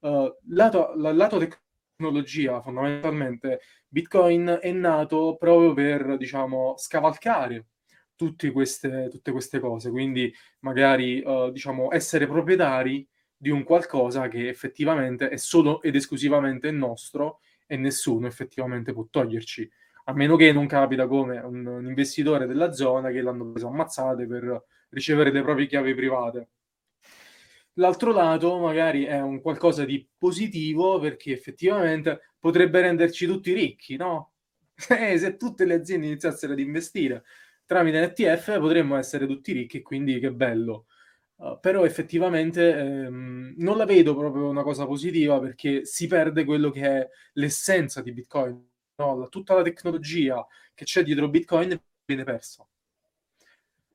uh, 0.00 0.36
lato, 0.48 0.92
lato 0.96 1.38
tecnologia, 1.38 2.60
fondamentalmente 2.62 3.60
Bitcoin 3.86 4.58
è 4.60 4.72
nato 4.72 5.36
proprio 5.38 5.72
per, 5.72 6.16
diciamo, 6.16 6.74
scavalcare 6.76 7.66
tutte 8.16 8.50
queste, 8.50 9.06
tutte 9.08 9.30
queste 9.30 9.60
cose, 9.60 9.90
quindi 9.90 10.34
magari, 10.62 11.22
uh, 11.24 11.52
diciamo, 11.52 11.92
essere 11.92 12.26
proprietari 12.26 13.06
di 13.36 13.50
un 13.50 13.62
qualcosa 13.62 14.26
che 14.26 14.48
effettivamente 14.48 15.28
è 15.28 15.36
solo 15.36 15.80
ed 15.82 15.94
esclusivamente 15.94 16.72
nostro 16.72 17.38
e 17.68 17.76
nessuno 17.76 18.26
effettivamente 18.26 18.92
può 18.92 19.06
toglierci 19.08 19.70
a 20.08 20.12
meno 20.14 20.36
che 20.36 20.52
non 20.52 20.66
capita 20.66 21.06
come 21.06 21.38
un, 21.38 21.66
un 21.66 21.86
investitore 21.86 22.46
della 22.46 22.72
zona 22.72 23.10
che 23.10 23.20
l'hanno 23.20 23.50
preso 23.50 23.68
ammazzate 23.68 24.26
per 24.26 24.64
ricevere 24.90 25.30
le 25.30 25.42
proprie 25.42 25.66
chiavi 25.66 25.94
private. 25.94 26.48
L'altro 27.74 28.12
lato 28.12 28.58
magari 28.58 29.04
è 29.04 29.20
un 29.20 29.40
qualcosa 29.40 29.84
di 29.84 30.06
positivo 30.16 30.98
perché 30.98 31.32
effettivamente 31.32 32.32
potrebbe 32.38 32.80
renderci 32.80 33.26
tutti 33.26 33.52
ricchi, 33.52 33.96
no? 33.96 34.32
Eh, 34.90 35.18
se 35.18 35.36
tutte 35.36 35.64
le 35.64 35.74
aziende 35.74 36.06
iniziassero 36.06 36.52
ad 36.52 36.60
investire 36.60 37.24
tramite 37.68 38.00
l'ETF 38.00 38.58
potremmo 38.58 38.96
essere 38.96 39.26
tutti 39.26 39.52
ricchi, 39.52 39.82
quindi 39.82 40.18
che 40.18 40.32
bello. 40.32 40.86
Uh, 41.36 41.58
però 41.60 41.84
effettivamente 41.84 42.76
ehm, 42.76 43.54
non 43.58 43.76
la 43.76 43.84
vedo 43.84 44.16
proprio 44.16 44.48
una 44.48 44.62
cosa 44.62 44.86
positiva 44.86 45.38
perché 45.38 45.84
si 45.84 46.06
perde 46.08 46.44
quello 46.44 46.70
che 46.70 46.82
è 46.82 47.08
l'essenza 47.34 48.00
di 48.00 48.12
Bitcoin. 48.12 48.68
No? 48.98 49.28
Tutta 49.28 49.54
la 49.54 49.62
tecnologia 49.62 50.44
che 50.74 50.84
c'è 50.84 51.02
dietro 51.02 51.28
Bitcoin 51.28 51.80
viene 52.04 52.24
persa. 52.24 52.66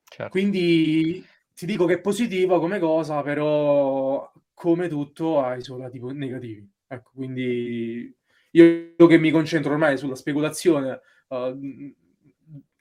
Certo. 0.02 0.30
Quindi 0.30 1.24
ti 1.54 1.66
dico 1.66 1.86
che 1.86 1.94
è 1.94 2.00
positiva 2.00 2.58
come 2.58 2.78
cosa, 2.78 3.22
però 3.22 4.30
come 4.54 4.88
tutto 4.88 5.40
ha 5.40 5.56
i 5.56 5.62
suoi 5.62 5.80
lati 5.80 6.00
negativi. 6.00 6.68
Ecco, 6.86 7.10
quindi 7.14 8.16
io 8.52 8.94
che 9.06 9.18
mi 9.18 9.30
concentro 9.30 9.72
ormai 9.72 9.98
sulla 9.98 10.14
speculazione 10.14 11.00
uh, 11.28 11.94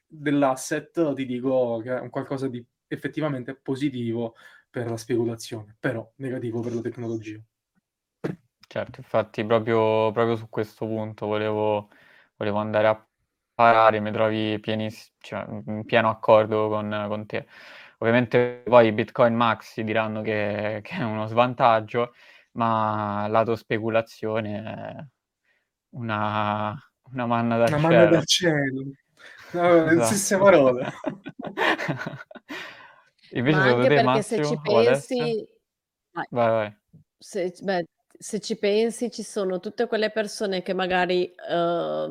dell'asset, 0.08 1.14
ti 1.14 1.26
dico 1.26 1.82
che 1.84 1.98
è 1.98 2.00
un 2.00 2.10
qualcosa 2.10 2.48
di 2.48 2.64
effettivamente 2.88 3.56
positivo 3.56 4.36
per 4.70 4.90
la 4.90 4.98
speculazione, 4.98 5.76
però 5.80 6.10
negativo 6.18 6.62
per 6.62 6.76
la 6.76 6.82
tecnologia. 6.82 7.42
Certo, 8.68 9.00
infatti 9.00 9.46
proprio, 9.46 10.12
proprio 10.12 10.36
su 10.36 10.50
questo 10.50 10.88
punto 10.88 11.28
volevo, 11.28 11.90
volevo 12.44 12.58
andare 12.58 12.88
a 12.88 13.08
parare, 13.54 14.00
mi 14.02 14.12
trovi 14.12 14.60
pieniss- 14.60 15.14
cioè, 15.20 15.46
in 15.68 15.86
pieno 15.86 16.10
accordo 16.10 16.68
con, 16.68 17.06
con 17.08 17.26
te. 17.26 17.48
Ovviamente 18.00 18.64
poi 18.66 18.88
i 18.88 18.92
Bitcoin 18.92 19.34
Maxi 19.34 19.84
diranno 19.84 20.22
che, 20.22 20.82
che, 20.84 20.96
è 20.96 21.04
uno 21.04 21.26
svantaggio, 21.28 22.14
ma 22.54 23.28
lato 23.30 23.56
speculazione 23.56 24.64
è 24.64 25.06
una, 25.92 26.76
una 27.12 27.26
manna 27.26 27.58
dal 27.58 27.70
una 27.70 27.78
cielo. 27.78 27.94
Manna 27.94 28.06
dal 28.10 28.26
cielo. 28.26 28.84
No, 29.54 29.86
esatto. 29.86 30.06
stesse 30.06 30.38
parole. 30.38 30.92
Invece 33.36 33.58
ma 33.58 33.64
secondo 33.64 33.88
te, 33.88 34.04
Massimo, 34.04 34.44
se 34.44 34.50
ci 34.50 34.60
pensi... 34.62 35.48
Vai, 36.12 36.26
vai. 36.30 36.78
Se, 37.18 37.54
beh, 37.62 37.86
se 38.18 38.40
ci 38.40 38.58
pensi, 38.58 39.12
ci 39.12 39.24
sono 39.24 39.60
tutte 39.60 39.88
quelle 39.88 40.10
persone 40.12 40.62
che 40.62 40.74
magari 40.74 41.34
uh, 41.50 42.08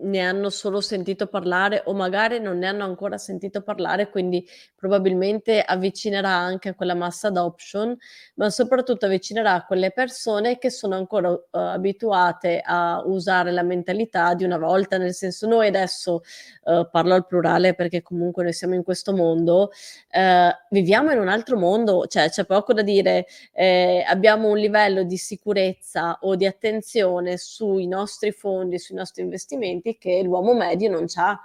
ne 0.00 0.20
hanno 0.20 0.50
solo 0.50 0.80
sentito 0.80 1.26
parlare 1.26 1.82
o 1.86 1.94
magari 1.94 2.38
non 2.40 2.58
ne 2.58 2.66
hanno 2.68 2.84
ancora 2.84 3.18
sentito 3.18 3.62
parlare, 3.62 4.10
quindi 4.10 4.46
probabilmente 4.76 5.62
avvicinerà 5.62 6.28
anche 6.28 6.68
a 6.68 6.74
quella 6.74 6.94
massa 6.94 7.28
adoption, 7.28 7.96
ma 8.34 8.50
soprattutto 8.50 9.06
avvicinerà 9.06 9.64
quelle 9.66 9.90
persone 9.90 10.58
che 10.58 10.70
sono 10.70 10.94
ancora 10.94 11.30
uh, 11.30 11.40
abituate 11.50 12.60
a 12.64 13.02
usare 13.04 13.50
la 13.50 13.62
mentalità 13.62 14.34
di 14.34 14.44
una 14.44 14.58
volta, 14.58 14.98
nel 14.98 15.14
senso 15.14 15.48
noi 15.48 15.68
adesso 15.68 16.22
uh, 16.64 16.88
parlo 16.90 17.14
al 17.14 17.26
plurale 17.26 17.74
perché 17.74 18.02
comunque 18.02 18.44
noi 18.44 18.52
siamo 18.52 18.74
in 18.74 18.84
questo 18.84 19.14
mondo, 19.14 19.72
eh, 20.10 20.54
viviamo 20.70 21.10
in 21.10 21.18
un 21.18 21.28
altro 21.28 21.56
mondo, 21.58 22.06
cioè 22.06 22.28
c'è 22.30 22.44
poco 22.44 22.72
da 22.72 22.82
dire, 22.82 23.26
eh, 23.52 24.04
abbiamo 24.06 24.48
un 24.48 24.58
livello 24.58 25.02
di 25.02 25.16
sicurezza 25.16 25.45
sicurezza 25.46 26.18
o 26.22 26.34
di 26.34 26.44
attenzione 26.44 27.36
sui 27.36 27.86
nostri 27.86 28.32
fondi, 28.32 28.80
sui 28.80 28.96
nostri 28.96 29.22
investimenti 29.22 29.96
che 29.96 30.20
l'uomo 30.22 30.54
medio 30.54 30.90
non 30.90 31.04
ha. 31.14 31.40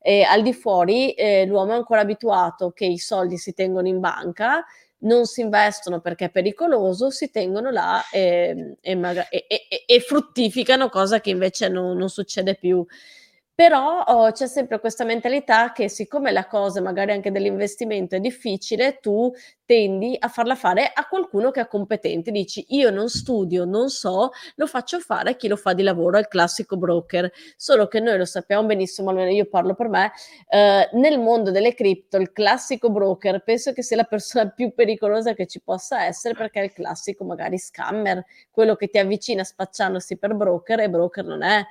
E 0.00 0.22
al 0.22 0.42
di 0.42 0.54
fuori 0.54 1.12
eh, 1.12 1.44
l'uomo 1.44 1.72
è 1.72 1.76
ancora 1.76 2.00
abituato 2.00 2.70
che 2.70 2.86
i 2.86 2.98
soldi 2.98 3.36
si 3.36 3.52
tengono 3.52 3.86
in 3.86 4.00
banca, 4.00 4.64
non 5.00 5.26
si 5.26 5.42
investono 5.42 6.00
perché 6.00 6.26
è 6.26 6.30
pericoloso, 6.30 7.10
si 7.10 7.30
tengono 7.30 7.70
là 7.70 8.02
e, 8.10 8.76
e, 8.80 8.94
maga- 8.96 9.28
e, 9.28 10.00
fruttificano, 10.00 10.88
cosa 10.88 11.20
che 11.20 11.30
invece 11.30 11.68
non, 11.68 11.96
non 11.96 12.08
succede 12.08 12.54
più. 12.54 12.84
Però 13.54 14.02
oh, 14.04 14.32
c'è 14.32 14.46
sempre 14.46 14.80
questa 14.80 15.04
mentalità 15.04 15.72
che 15.72 15.88
siccome 15.90 16.32
la 16.32 16.46
cosa 16.46 16.80
magari 16.80 17.12
anche 17.12 17.30
dell'investimento 17.30 18.16
è 18.16 18.20
difficile, 18.20 18.98
tu 18.98 19.30
tendi 19.66 20.16
a 20.18 20.28
farla 20.28 20.54
fare 20.54 20.90
a 20.92 21.06
qualcuno 21.06 21.50
che 21.50 21.60
è 21.60 21.68
competente. 21.68 22.30
Dici 22.30 22.64
io 22.70 22.90
non 22.90 23.10
studio, 23.10 23.66
non 23.66 23.90
so, 23.90 24.30
lo 24.56 24.66
faccio 24.66 25.00
fare 25.00 25.30
a 25.30 25.34
chi 25.34 25.48
lo 25.48 25.56
fa 25.56 25.74
di 25.74 25.82
lavoro, 25.82 26.16
al 26.16 26.28
classico 26.28 26.78
broker. 26.78 27.30
Solo 27.54 27.88
che 27.88 28.00
noi 28.00 28.16
lo 28.16 28.24
sappiamo 28.24 28.66
benissimo, 28.66 29.10
almeno 29.10 29.30
io 29.30 29.44
parlo 29.44 29.74
per 29.74 29.88
me, 29.88 30.12
eh, 30.48 30.88
nel 30.94 31.18
mondo 31.20 31.50
delle 31.50 31.74
cripto 31.74 32.16
il 32.16 32.32
classico 32.32 32.90
broker 32.90 33.42
penso 33.44 33.72
che 33.72 33.82
sia 33.82 33.96
la 33.96 34.04
persona 34.04 34.48
più 34.48 34.72
pericolosa 34.72 35.34
che 35.34 35.46
ci 35.46 35.60
possa 35.60 36.04
essere 36.04 36.34
perché 36.34 36.60
è 36.60 36.64
il 36.64 36.72
classico 36.72 37.24
magari 37.24 37.58
scammer, 37.58 38.24
quello 38.50 38.76
che 38.76 38.88
ti 38.88 38.98
avvicina 38.98 39.44
spacciandosi 39.44 40.16
per 40.16 40.34
broker 40.34 40.80
e 40.80 40.88
broker 40.88 41.24
non 41.26 41.42
è. 41.42 41.62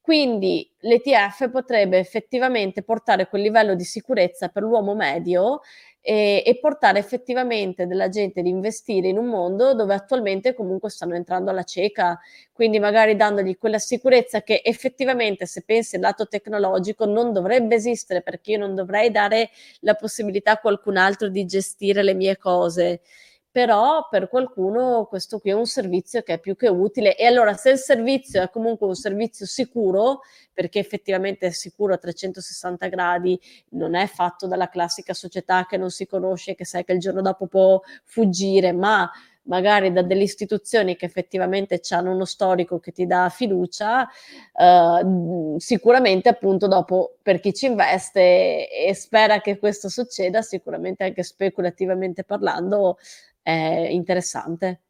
Quindi 0.00 0.68
l'ETF 0.80 1.50
potrebbe 1.50 1.98
effettivamente 1.98 2.82
portare 2.82 3.28
quel 3.28 3.42
livello 3.42 3.74
di 3.74 3.84
sicurezza 3.84 4.48
per 4.48 4.62
l'uomo 4.62 4.94
medio 4.94 5.60
e, 6.00 6.42
e, 6.44 6.58
portare 6.58 6.98
effettivamente 6.98 7.86
della 7.86 8.08
gente 8.08 8.40
ad 8.40 8.46
investire 8.46 9.08
in 9.08 9.18
un 9.18 9.26
mondo 9.26 9.74
dove 9.74 9.92
attualmente 9.92 10.54
comunque 10.54 10.88
stanno 10.88 11.14
entrando 11.14 11.50
alla 11.50 11.64
cieca, 11.64 12.18
quindi 12.52 12.78
magari 12.78 13.14
dandogli 13.16 13.58
quella 13.58 13.78
sicurezza 13.78 14.42
che 14.42 14.62
effettivamente 14.64 15.44
se 15.44 15.62
pensi 15.66 15.96
al 15.96 16.02
lato 16.02 16.26
tecnologico 16.26 17.04
non 17.04 17.32
dovrebbe 17.34 17.74
esistere 17.74 18.22
perché 18.22 18.52
io 18.52 18.58
non 18.58 18.74
dovrei 18.74 19.10
dare 19.10 19.50
la 19.80 19.94
possibilità 19.94 20.52
a 20.52 20.58
qualcun 20.58 20.96
altro 20.96 21.28
di 21.28 21.44
gestire 21.44 22.02
le 22.02 22.14
mie 22.14 22.38
cose 22.38 23.02
però 23.50 24.06
per 24.08 24.28
qualcuno 24.28 25.06
questo 25.06 25.40
qui 25.40 25.50
è 25.50 25.54
un 25.54 25.66
servizio 25.66 26.22
che 26.22 26.34
è 26.34 26.38
più 26.38 26.54
che 26.54 26.68
utile. 26.68 27.16
E 27.16 27.26
allora 27.26 27.54
se 27.54 27.70
il 27.70 27.78
servizio 27.78 28.42
è 28.42 28.50
comunque 28.50 28.86
un 28.86 28.94
servizio 28.94 29.44
sicuro, 29.44 30.20
perché 30.52 30.78
effettivamente 30.78 31.46
è 31.46 31.50
sicuro 31.50 31.94
a 31.94 31.98
360 31.98 32.86
gradi, 32.88 33.40
non 33.70 33.94
è 33.94 34.06
fatto 34.06 34.46
dalla 34.46 34.68
classica 34.68 35.14
società 35.14 35.66
che 35.66 35.76
non 35.76 35.90
si 35.90 36.06
conosce, 36.06 36.54
che 36.54 36.64
sai 36.64 36.84
che 36.84 36.92
il 36.92 37.00
giorno 37.00 37.22
dopo 37.22 37.46
può 37.46 37.80
fuggire, 38.04 38.72
ma 38.72 39.10
magari 39.44 39.92
da 39.92 40.02
delle 40.02 40.22
istituzioni 40.22 40.96
che 40.96 41.06
effettivamente 41.06 41.80
hanno 41.90 42.12
uno 42.12 42.24
storico 42.24 42.78
che 42.78 42.92
ti 42.92 43.06
dà 43.06 43.28
fiducia, 43.30 44.08
eh, 44.54 45.54
sicuramente 45.58 46.28
appunto 46.28 46.68
dopo 46.68 47.16
per 47.22 47.40
chi 47.40 47.52
ci 47.52 47.66
investe 47.66 48.68
e 48.70 48.94
spera 48.94 49.40
che 49.40 49.58
questo 49.58 49.88
succeda, 49.88 50.42
sicuramente 50.42 51.04
anche 51.04 51.22
speculativamente 51.22 52.22
parlando, 52.22 52.98
è 53.42 53.88
interessante. 53.90 54.82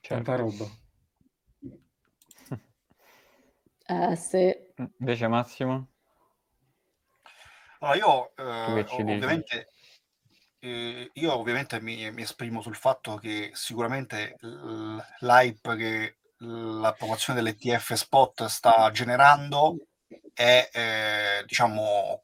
Tanta 0.00 0.36
roba. 0.36 0.66
Eh, 3.90 4.14
sì. 4.14 4.56
Invece 4.98 5.26
Massimo? 5.26 5.88
Allora, 7.80 7.96
io 7.96 8.36
eh, 8.36 8.86
ovviamente, 8.88 9.68
eh, 10.60 11.10
io 11.12 11.34
ovviamente 11.34 11.80
mi, 11.80 12.08
mi, 12.12 12.22
esprimo 12.22 12.62
sul 12.62 12.76
fatto 12.76 13.16
che 13.16 13.50
sicuramente 13.52 14.36
l'hype 14.40 15.76
che 15.76 16.18
l'approvazione 16.36 17.42
dell'ETF 17.42 17.94
spot 17.94 18.44
sta 18.44 18.92
generando 18.92 19.76
è 20.32 20.70
eh, 20.72 21.44
diciamo 21.46 22.22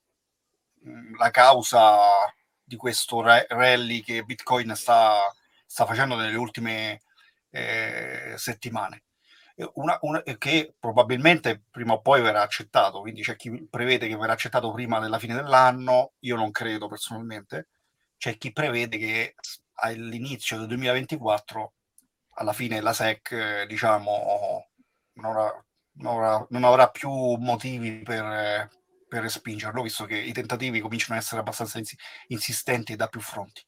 la 1.19 1.31
causa 1.31 2.33
di 2.63 2.77
questo 2.77 3.23
rally 3.23 4.01
che 4.01 4.25
Bitcoin 4.25 4.75
sta, 4.75 5.33
sta 5.77 5.85
facendo 5.85 6.17
nelle 6.17 6.37
ultime 6.39 7.03
eh, 7.51 8.33
settimane. 8.39 9.03
Una, 9.75 9.99
una, 10.03 10.23
che 10.23 10.75
probabilmente 10.79 11.65
prima 11.71 11.93
o 11.93 12.01
poi 12.01 12.23
verrà 12.23 12.41
accettato, 12.41 13.03
quindi 13.03 13.21
c'è 13.21 13.37
chi 13.37 13.67
prevede 13.69 14.09
che 14.09 14.17
verrà 14.17 14.33
accettato 14.33 14.73
prima 14.73 15.01
della 15.01 15.19
fine 15.19 15.35
dell'anno, 15.35 16.15
io 16.21 16.37
non 16.37 16.51
credo 16.51 16.89
personalmente, 16.89 17.69
c'è 18.17 18.39
chi 18.39 18.53
prevede 18.53 18.97
che 18.97 19.35
all'inizio 19.75 20.57
del 20.57 20.67
2024, 20.69 21.75
alla 22.37 22.55
fine 22.55 22.81
la 22.81 22.95
SEC, 22.95 23.65
diciamo, 23.67 24.71
non 25.15 25.25
avrà, 25.27 25.65
non 25.93 26.13
avrà, 26.15 26.47
non 26.51 26.65
avrà 26.65 26.89
più 26.89 27.11
motivi 27.11 28.03
per, 28.03 28.71
per 29.09 29.23
respingerlo, 29.23 29.83
visto 29.83 30.07
che 30.07 30.17
i 30.17 30.33
tentativi 30.33 30.81
cominciano 30.81 31.19
ad 31.19 31.23
essere 31.23 31.41
abbastanza 31.41 31.77
ins- 31.79 31.97
insistenti 32.29 32.97
da 32.97 33.09
più 33.09 33.21
fronti. 33.21 33.63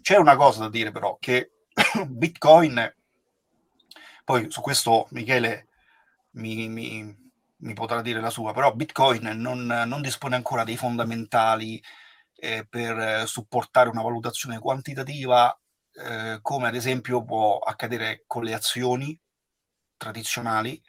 C'è 0.00 0.16
una 0.16 0.36
cosa 0.36 0.60
da 0.60 0.68
dire 0.68 0.90
però, 0.90 1.16
che 1.18 1.52
Bitcoin, 2.06 2.94
poi 4.24 4.50
su 4.50 4.60
questo 4.60 5.06
Michele 5.10 5.68
mi, 6.32 6.68
mi, 6.68 7.30
mi 7.56 7.74
potrà 7.74 8.00
dire 8.02 8.20
la 8.20 8.30
sua, 8.30 8.52
però 8.52 8.72
Bitcoin 8.72 9.30
non, 9.36 9.66
non 9.66 10.00
dispone 10.00 10.36
ancora 10.36 10.64
dei 10.64 10.76
fondamentali 10.76 11.82
eh, 12.36 12.66
per 12.68 13.26
supportare 13.28 13.88
una 13.88 14.02
valutazione 14.02 14.58
quantitativa 14.58 15.54
eh, 15.92 16.38
come 16.40 16.68
ad 16.68 16.74
esempio 16.74 17.22
può 17.24 17.58
accadere 17.58 18.24
con 18.26 18.44
le 18.44 18.54
azioni 18.54 19.18
tradizionali 19.96 20.80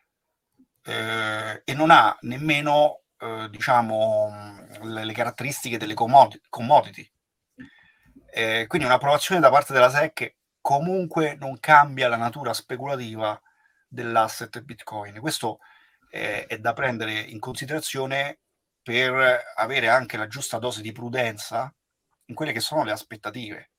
eh, 0.83 1.61
e 1.63 1.73
non 1.73 1.91
ha 1.91 2.15
nemmeno 2.21 3.01
eh, 3.17 3.47
diciamo 3.49 4.57
le, 4.83 5.05
le, 5.05 5.13
caratteristiche 5.13 5.77
delle 5.77 5.93
commodity, 5.93 6.45
commodity. 6.49 7.11
Eh, 8.33 8.65
quindi 8.67 8.87
un'approvazione 8.87 9.41
da 9.41 9.49
parte 9.49 9.73
della 9.73 9.89
SEC 9.89 10.35
comunque 10.61 11.35
non 11.35 11.59
cambia 11.59 12.07
la 12.07 12.15
natura 12.15 12.53
speculativa 12.53 13.39
dell'asset 13.87 14.61
Bitcoin. 14.61 15.19
Questo 15.19 15.59
eh, 16.09 16.45
è 16.45 16.57
da 16.59 16.73
prendere 16.73 17.19
in 17.19 17.39
considerazione 17.39 18.39
per 18.81 19.43
avere 19.55 19.89
anche 19.89 20.17
la 20.17 20.27
giusta 20.27 20.59
dose 20.59 20.81
di 20.81 20.91
prudenza 20.91 21.73
in 22.25 22.35
quelle 22.35 22.53
che 22.53 22.61
sono 22.61 22.83
le 22.83 22.91
aspettative. 22.91 23.71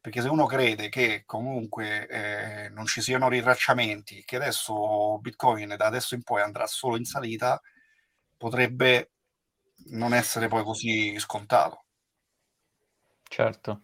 Perché 0.00 0.22
se 0.22 0.28
uno 0.28 0.46
crede 0.46 0.88
che 0.88 1.24
comunque 1.26 2.06
eh, 2.06 2.68
non 2.70 2.86
ci 2.86 3.00
siano 3.00 3.28
riracciamenti, 3.28 4.22
che 4.24 4.36
adesso 4.36 5.18
Bitcoin 5.18 5.74
da 5.76 5.86
adesso 5.86 6.14
in 6.14 6.22
poi 6.22 6.40
andrà 6.40 6.66
solo 6.66 6.96
in 6.96 7.04
salita, 7.04 7.60
potrebbe 8.36 9.10
non 9.88 10.14
essere 10.14 10.46
poi 10.48 10.62
così 10.62 11.18
scontato. 11.18 11.84
Certo. 13.24 13.82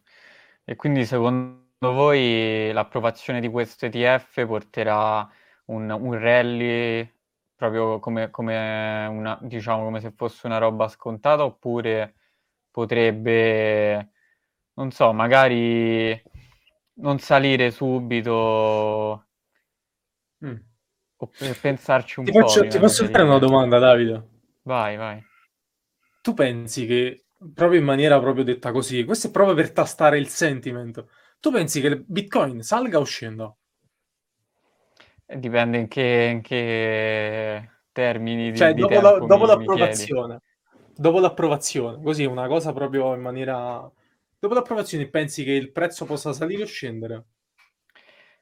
E 0.65 0.77
quindi 0.77 1.05
secondo 1.05 1.63
voi 1.79 2.73
l'approvazione 2.73 3.41
di 3.41 3.49
questo 3.49 3.87
ETF 3.87 4.47
porterà 4.47 5.29
un, 5.67 5.91
un 5.91 6.19
rally 6.19 7.13
proprio 7.55 7.99
come, 7.99 8.31
come, 8.31 9.07
una, 9.07 9.39
diciamo, 9.43 9.85
come 9.85 10.01
se 10.01 10.11
fosse 10.11 10.47
una 10.47 10.59
roba 10.59 10.89
scontata 10.89 11.45
oppure 11.45 12.15
potrebbe, 12.71 14.11
non 14.75 14.91
so, 14.91 15.13
magari 15.13 16.21
non 16.95 17.19
salire 17.19 17.71
subito 17.71 19.27
mm. 20.45 20.55
o 21.17 21.31
pensarci 21.61 22.19
un 22.19 22.25
ti 22.25 22.33
po'. 22.33 22.41
Faccio, 22.41 22.67
ti 22.67 22.79
posso 22.79 23.07
fare 23.07 23.25
una 23.25 23.39
domanda, 23.39 23.79
Davide? 23.79 24.29
Vai, 24.63 24.97
vai. 24.97 25.23
Tu 26.21 26.35
pensi 26.35 26.87
che, 26.87 27.24
proprio 27.53 27.79
in 27.79 27.85
maniera 27.85 28.19
proprio 28.21 28.45
detta 28.45 28.73
così, 28.73 29.05
questo 29.05 29.29
è 29.29 29.31
proprio 29.31 29.55
per 29.55 29.73
tastare 29.73 30.19
il 30.19 30.29
sentimento, 30.29 31.11
tu 31.41 31.51
pensi 31.51 31.81
che 31.81 32.03
Bitcoin 32.07 32.63
salga 32.63 32.99
o 32.99 33.05
scenda? 33.05 33.55
Dipende 35.27 35.79
in 35.79 35.89
che, 35.89 36.31
in 36.33 36.43
che 36.43 37.71
termini 37.93 38.51
di, 38.51 38.57
cioè, 38.57 38.75
di 38.75 38.81
dopo, 38.81 39.01
la, 39.01 39.19
dopo 39.19 39.37
mi, 39.37 39.47
l'approvazione. 39.47 40.35
Mi 40.35 40.85
dopo 40.97 41.19
l'approvazione, 41.19 42.03
così 42.03 42.25
una 42.25 42.47
cosa 42.47 42.73
proprio 42.73 43.15
in 43.15 43.21
maniera... 43.21 43.91
Dopo 44.39 44.55
l'approvazione 44.55 45.09
pensi 45.09 45.43
che 45.43 45.53
il 45.53 45.73
prezzo 45.73 46.05
possa 46.05 46.33
salire 46.33 46.63
o 46.63 46.67
scendere? 46.67 47.25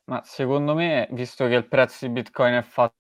Ma 0.04 0.20
secondo 0.24 0.74
me, 0.74 1.08
visto 1.12 1.46
che 1.46 1.54
il 1.54 1.68
prezzo 1.68 2.06
di 2.06 2.12
Bitcoin 2.12 2.54
è 2.54 2.62
fatto 2.62 2.94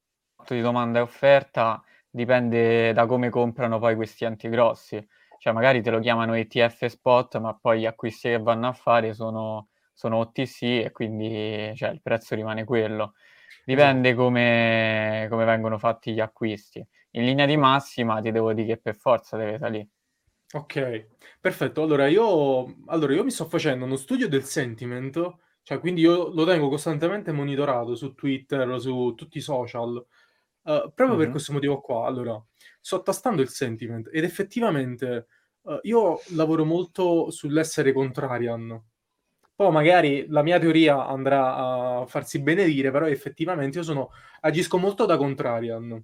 di 0.48 0.60
domanda 0.60 1.00
e 1.00 1.02
offerta, 1.02 1.82
dipende 2.08 2.92
da 2.92 3.06
come 3.06 3.28
comprano 3.28 3.78
poi 3.78 3.96
questi 3.96 4.24
enti 4.24 4.48
grossi. 4.48 5.04
Cioè 5.42 5.52
magari 5.52 5.82
te 5.82 5.90
lo 5.90 5.98
chiamano 5.98 6.34
ETF 6.34 6.86
spot, 6.86 7.40
ma 7.40 7.52
poi 7.60 7.80
gli 7.80 7.86
acquisti 7.86 8.28
che 8.28 8.38
vanno 8.38 8.68
a 8.68 8.72
fare 8.72 9.12
sono 9.12 9.70
sono 9.92 10.18
OTC 10.18 10.62
e 10.62 10.90
quindi 10.92 11.72
cioè, 11.74 11.90
il 11.90 12.00
prezzo 12.00 12.36
rimane 12.36 12.62
quello. 12.62 13.14
Dipende 13.64 14.10
esatto. 14.10 14.24
come, 14.24 15.26
come 15.28 15.44
vengono 15.44 15.78
fatti 15.78 16.12
gli 16.12 16.20
acquisti. 16.20 16.86
In 17.14 17.24
linea 17.24 17.46
di 17.46 17.56
massima 17.56 18.20
ti 18.20 18.30
devo 18.30 18.52
dire 18.52 18.68
che 18.68 18.76
per 18.76 18.94
forza 18.94 19.36
deve 19.36 19.58
salire. 19.58 19.88
Ok, 20.52 21.08
perfetto. 21.40 21.82
Allora 21.82 22.06
io, 22.06 22.84
allora 22.86 23.12
io 23.12 23.24
mi 23.24 23.32
sto 23.32 23.46
facendo 23.46 23.84
uno 23.84 23.96
studio 23.96 24.28
del 24.28 24.44
sentiment, 24.44 25.38
cioè 25.62 25.80
quindi 25.80 26.02
io 26.02 26.32
lo 26.32 26.44
tengo 26.44 26.68
costantemente 26.68 27.32
monitorato 27.32 27.96
su 27.96 28.14
Twitter, 28.14 28.80
su 28.80 29.14
tutti 29.16 29.38
i 29.38 29.40
social, 29.40 30.06
uh, 30.62 30.92
proprio 30.92 31.08
mm-hmm. 31.08 31.18
per 31.18 31.30
questo 31.30 31.52
motivo 31.52 31.80
qua. 31.80 32.06
Allora, 32.06 32.42
sto 32.80 33.02
tastando 33.02 33.42
il 33.42 33.48
sentiment 33.48 34.08
ed 34.12 34.24
effettivamente 34.24 35.26
uh, 35.62 35.78
io 35.82 36.20
lavoro 36.30 36.64
molto 36.64 37.30
sull'essere 37.30 37.92
contrarian, 37.92 38.82
poi 39.54 39.70
magari 39.70 40.26
la 40.28 40.42
mia 40.42 40.58
teoria 40.58 41.06
andrà 41.06 41.54
a 42.00 42.06
farsi 42.06 42.40
benedire, 42.40 42.90
però 42.90 43.06
effettivamente 43.06 43.78
io 43.78 43.84
sono, 43.84 44.10
agisco 44.40 44.78
molto 44.78 45.06
da 45.06 45.16
contrarian 45.16 46.02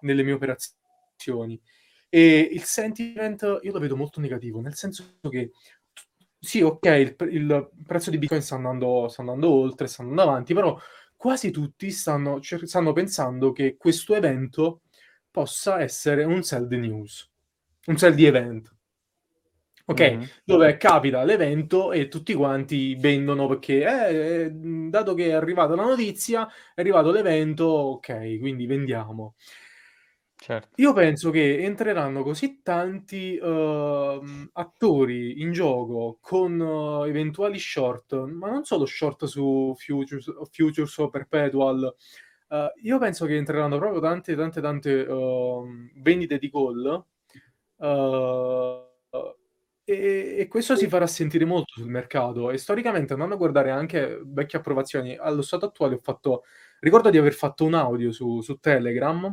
nelle 0.00 0.22
mie 0.22 0.32
operazioni. 0.32 1.60
E 2.08 2.38
il 2.38 2.62
sentiment 2.62 3.58
io 3.62 3.72
lo 3.72 3.78
vedo 3.78 3.96
molto 3.96 4.20
negativo, 4.20 4.60
nel 4.60 4.74
senso 4.74 5.18
che 5.28 5.50
sì, 6.38 6.62
ok, 6.62 6.86
il, 6.86 7.16
il 7.32 7.70
prezzo 7.84 8.10
di 8.10 8.18
Bitcoin 8.18 8.40
sta 8.40 8.54
andando, 8.54 9.08
sta 9.08 9.22
andando, 9.22 9.50
oltre, 9.50 9.88
sta 9.88 10.02
andando 10.02 10.22
avanti, 10.22 10.54
però 10.54 10.78
quasi 11.16 11.50
tutti 11.50 11.90
stanno, 11.90 12.40
stanno 12.42 12.92
pensando 12.92 13.52
che 13.52 13.76
questo 13.76 14.14
evento 14.14 14.82
possa 15.30 15.80
essere 15.80 16.24
un 16.24 16.42
sell 16.42 16.68
the 16.68 16.76
news, 16.76 17.30
un 17.86 17.96
sell 17.96 18.14
the 18.14 18.26
event 18.26 18.76
ok? 19.86 20.00
Mm-hmm. 20.00 20.22
Dove 20.44 20.76
capita 20.76 21.22
l'evento 21.24 21.92
e 21.92 22.08
tutti 22.08 22.34
quanti 22.34 22.96
vendono 22.96 23.46
perché, 23.46 23.84
eh, 23.84 24.44
eh, 24.44 24.50
dato 24.50 25.14
che 25.14 25.28
è 25.28 25.32
arrivata 25.32 25.74
la 25.74 25.84
notizia, 25.84 26.46
è 26.74 26.80
arrivato 26.80 27.10
l'evento, 27.10 27.64
ok, 27.64 28.38
quindi 28.38 28.66
vendiamo. 28.66 29.36
Certo. 30.38 30.68
Io 30.76 30.92
penso 30.92 31.30
che 31.30 31.62
entreranno 31.62 32.22
così 32.22 32.60
tanti 32.62 33.36
uh, 33.36 34.22
attori 34.52 35.40
in 35.40 35.50
gioco 35.50 36.18
con 36.20 36.60
uh, 36.60 37.04
eventuali 37.04 37.58
short, 37.58 38.14
ma 38.26 38.50
non 38.50 38.64
solo 38.64 38.84
short 38.86 39.24
su 39.24 39.74
futures, 39.76 40.30
futures 40.52 40.96
o 40.98 41.08
perpetual. 41.08 41.94
Uh, 42.48 42.66
io 42.82 42.98
penso 42.98 43.26
che 43.26 43.36
entreranno 43.36 43.78
proprio 43.78 44.00
tante, 44.00 44.36
tante, 44.36 44.60
tante 44.60 45.06
ehm, 45.06 45.90
vendite 45.96 46.38
di 46.38 46.50
call. 46.50 47.04
Uh, 47.76 48.84
e, 49.88 50.36
e, 50.38 50.48
questo 50.48 50.74
si 50.74 50.88
farà 50.88 51.06
sentire 51.06 51.44
molto 51.44 51.74
sul 51.76 51.88
mercato 51.88 52.50
e 52.50 52.58
storicamente 52.58 53.12
andando 53.12 53.34
a 53.34 53.38
guardare 53.38 53.70
anche 53.70 54.20
vecchie 54.24 54.58
approvazioni, 54.58 55.16
allo 55.16 55.42
stato 55.42 55.66
attuale 55.66 55.94
ho 55.94 56.00
fatto, 56.02 56.42
ricordo 56.80 57.08
di 57.08 57.18
aver 57.18 57.34
fatto 57.34 57.64
un 57.64 57.74
audio 57.74 58.10
su, 58.10 58.40
su 58.40 58.58
Telegram 58.58 59.32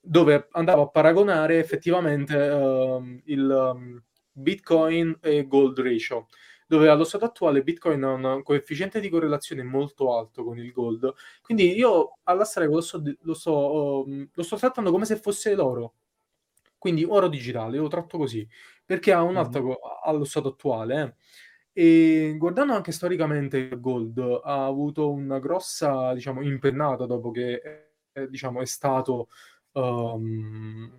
dove 0.00 0.48
andavo 0.52 0.82
a 0.82 0.88
paragonare 0.88 1.58
effettivamente 1.58 2.36
uh, 2.36 3.20
il 3.24 3.72
um, 3.74 4.02
Bitcoin 4.32 5.18
e 5.20 5.46
Gold 5.46 5.78
ratio, 5.80 6.28
dove 6.66 6.88
allo 6.88 7.04
stato 7.04 7.24
attuale 7.24 7.62
Bitcoin 7.62 8.02
ha 8.02 8.12
un 8.14 8.42
coefficiente 8.42 9.00
di 9.00 9.08
correlazione 9.08 9.62
molto 9.62 10.16
alto 10.16 10.44
con 10.44 10.58
il 10.58 10.72
Gold, 10.72 11.12
quindi 11.42 11.74
io 11.76 12.18
alla 12.24 12.44
strega 12.44 12.72
lo 12.72 12.80
sto, 12.80 13.02
lo 13.20 13.34
sto, 13.34 14.04
uh, 14.06 14.28
lo 14.32 14.42
sto 14.42 14.56
trattando 14.56 14.90
come 14.90 15.04
se 15.04 15.16
fosse 15.16 15.54
l'oro, 15.54 15.94
quindi 16.78 17.04
oro 17.04 17.28
digitale, 17.28 17.76
lo 17.76 17.88
tratto 17.88 18.16
così 18.18 18.48
perché 18.90 19.12
ha 19.12 19.22
un'alta 19.22 19.60
mm-hmm. 19.60 19.72
allo 20.02 20.24
stato 20.24 20.48
attuale. 20.48 21.16
Eh. 21.72 22.32
E 22.32 22.34
guardando 22.36 22.72
anche 22.72 22.90
storicamente 22.90 23.56
il 23.56 23.80
gold 23.80 24.18
ha 24.18 24.64
avuto 24.64 25.12
una 25.12 25.38
grossa, 25.38 26.12
diciamo, 26.12 26.42
impennata 26.42 27.06
dopo 27.06 27.30
che 27.30 27.90
eh, 28.12 28.28
diciamo, 28.28 28.60
è 28.60 28.66
stato 28.66 29.28
um, 29.72 30.90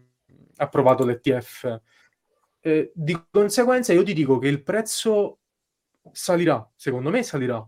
approvato 0.57 1.05
l'ETF. 1.05 1.81
Eh, 2.59 2.91
di 2.93 3.19
conseguenza 3.31 3.93
io 3.93 4.03
ti 4.03 4.13
dico 4.13 4.37
che 4.37 4.47
il 4.47 4.61
prezzo 4.63 5.39
salirà, 6.11 6.69
secondo 6.75 7.09
me 7.09 7.23
salirà. 7.23 7.65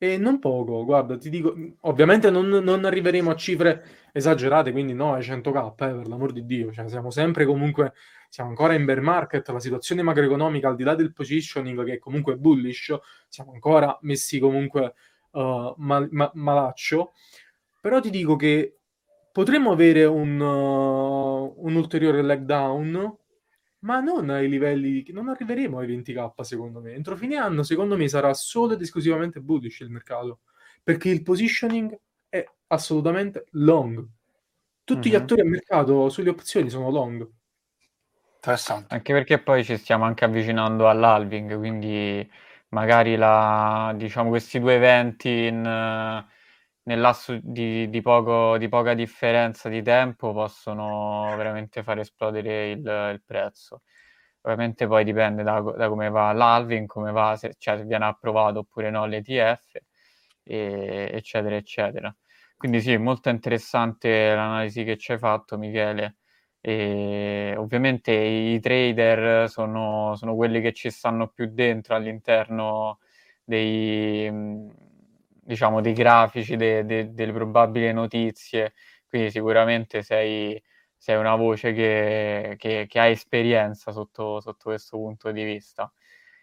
E 0.00 0.16
non 0.16 0.38
poco, 0.38 0.84
guarda, 0.84 1.18
ti 1.18 1.28
dico, 1.28 1.54
ovviamente 1.80 2.30
non, 2.30 2.46
non 2.48 2.84
arriveremo 2.84 3.30
a 3.30 3.34
cifre 3.34 3.84
esagerate, 4.12 4.70
quindi 4.70 4.94
no 4.94 5.14
ai 5.14 5.22
100k, 5.22 5.70
eh, 5.70 5.72
per 5.74 6.06
l'amor 6.06 6.30
di 6.32 6.46
Dio, 6.46 6.70
cioè 6.72 6.88
siamo 6.88 7.10
sempre 7.10 7.44
comunque 7.44 7.94
siamo 8.28 8.50
ancora 8.50 8.74
in 8.74 8.84
bear 8.84 9.00
market, 9.00 9.48
la 9.48 9.58
situazione 9.58 10.02
macroeconomica 10.02 10.68
al 10.68 10.76
di 10.76 10.84
là 10.84 10.94
del 10.94 11.12
positioning 11.12 11.84
che 11.84 11.94
è 11.94 11.98
comunque 11.98 12.36
bullish, 12.36 12.96
siamo 13.28 13.52
ancora 13.52 13.98
messi 14.02 14.38
comunque 14.38 14.94
uh, 15.32 15.74
mal- 15.78 16.08
ma- 16.12 16.30
malaccio, 16.34 17.12
però 17.80 18.00
ti 18.00 18.10
dico 18.10 18.36
che 18.36 18.77
potremmo 19.38 19.70
avere 19.70 20.04
un, 20.04 20.40
uh, 20.40 21.54
un 21.64 21.74
ulteriore 21.76 22.22
leg 22.22 22.40
down, 22.40 23.16
ma 23.82 24.00
non 24.00 24.30
ai 24.30 24.48
livelli, 24.48 25.06
non 25.12 25.28
arriveremo 25.28 25.78
ai 25.78 25.86
20k 25.86 26.40
secondo 26.40 26.80
me, 26.80 26.94
entro 26.94 27.14
fine 27.14 27.36
anno 27.36 27.62
secondo 27.62 27.96
me 27.96 28.08
sarà 28.08 28.34
solo 28.34 28.72
ed 28.72 28.80
esclusivamente 28.80 29.38
bullish 29.38 29.78
il 29.78 29.90
mercato, 29.90 30.40
perché 30.82 31.10
il 31.10 31.22
positioning 31.22 31.96
è 32.28 32.44
assolutamente 32.66 33.44
long. 33.52 34.04
Tutti 34.82 35.08
mm-hmm. 35.08 35.16
gli 35.16 35.22
attori 35.22 35.40
al 35.42 35.46
mercato 35.46 36.08
sulle 36.08 36.30
opzioni 36.30 36.68
sono 36.68 36.90
long. 36.90 37.24
Interessante. 38.34 38.92
Anche 38.92 39.12
perché 39.12 39.38
poi 39.38 39.62
ci 39.62 39.76
stiamo 39.76 40.02
anche 40.02 40.24
avvicinando 40.24 40.88
all'halving, 40.88 41.56
quindi 41.56 42.28
magari 42.70 43.14
la, 43.14 43.94
diciamo, 43.96 44.30
questi 44.30 44.58
due 44.58 44.74
eventi 44.74 45.46
in, 45.46 46.26
nel 46.88 47.00
lasso 47.00 47.38
di, 47.42 47.88
di, 47.90 48.00
poco, 48.00 48.56
di, 48.56 48.68
poca 48.68 48.94
differenza 48.94 49.68
di 49.68 49.82
tempo 49.82 50.32
possono 50.32 51.34
veramente 51.36 51.82
far 51.82 51.98
esplodere 51.98 52.70
il, 52.70 52.78
il 52.78 53.22
prezzo. 53.24 53.82
Ovviamente 54.42 54.86
poi 54.86 55.04
dipende 55.04 55.42
da, 55.42 55.60
da, 55.60 55.88
come 55.88 56.08
va 56.08 56.32
l'halving, 56.32 56.86
come 56.86 57.12
va, 57.12 57.36
se, 57.36 57.54
cioè 57.58 57.76
se 57.76 57.84
viene 57.84 58.06
approvato 58.06 58.60
oppure 58.60 58.88
no 58.90 59.04
l'ETF, 59.06 59.76
e, 60.42 61.10
eccetera, 61.12 61.56
eccetera. 61.56 62.14
Quindi 62.56 62.80
sì, 62.80 62.96
molto 62.96 63.28
interessante 63.28 64.34
l'analisi 64.34 64.82
che 64.84 64.96
ci 64.96 65.12
hai 65.12 65.18
fatto, 65.18 65.58
Michele. 65.58 66.16
E 66.60 67.54
ovviamente 67.56 68.12
i 68.12 68.58
trader 68.60 69.48
sono, 69.50 70.14
sono 70.16 70.34
quelli 70.34 70.60
che 70.62 70.72
ci 70.72 70.90
stanno 70.90 71.28
più 71.28 71.52
dentro 71.52 71.94
all'interno 71.94 72.98
dei, 73.44 74.30
diciamo, 75.48 75.80
dei 75.80 75.94
grafici, 75.94 76.56
de, 76.56 76.84
de, 76.84 77.14
delle 77.14 77.32
probabili 77.32 77.90
notizie, 77.90 78.74
quindi 79.08 79.30
sicuramente 79.30 80.02
sei, 80.02 80.62
sei 80.94 81.16
una 81.16 81.36
voce 81.36 81.72
che, 81.72 82.54
che, 82.58 82.84
che, 82.86 83.00
ha 83.00 83.06
esperienza 83.06 83.90
sotto, 83.90 84.40
sotto 84.40 84.64
questo 84.64 84.98
punto 84.98 85.32
di 85.32 85.44
vista. 85.44 85.90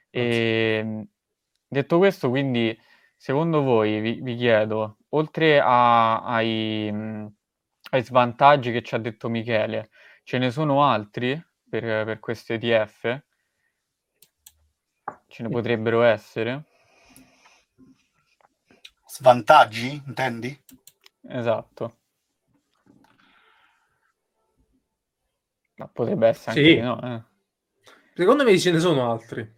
E, 0.10 0.78
ehm, 0.80 1.08
detto 1.68 1.98
questo, 2.00 2.30
quindi, 2.30 2.76
secondo 3.16 3.62
voi, 3.62 4.00
vi, 4.00 4.22
vi 4.22 4.36
chiedo, 4.36 4.98
oltre 5.10 5.60
a, 5.60 6.24
ai, 6.24 6.90
ai, 7.92 8.04
svantaggi 8.04 8.72
che 8.72 8.82
ci 8.82 8.96
ha 8.96 8.98
detto 8.98 9.30
Michele, 9.30 9.90
ce 10.24 10.40
ne 10.40 10.50
sono 10.50 10.84
altri 10.84 11.40
per, 11.70 12.06
per 12.06 12.20
questo 12.20 12.54
ETF? 12.54 13.22
Ce 15.28 15.44
ne 15.44 15.50
potrebbero 15.50 16.02
essere? 16.02 16.64
Svantaggi, 19.16 20.04
intendi? 20.08 20.64
Esatto. 21.30 22.00
Ma 25.76 25.88
potrebbe 25.88 26.28
essere 26.28 26.60
anche 26.60 26.74
Sì. 26.76 26.80
no, 26.82 27.02
eh. 27.02 27.24
Secondo 28.14 28.44
me 28.44 28.60
ce 28.60 28.72
ne 28.72 28.80
sono 28.80 29.10
altri. 29.10 29.54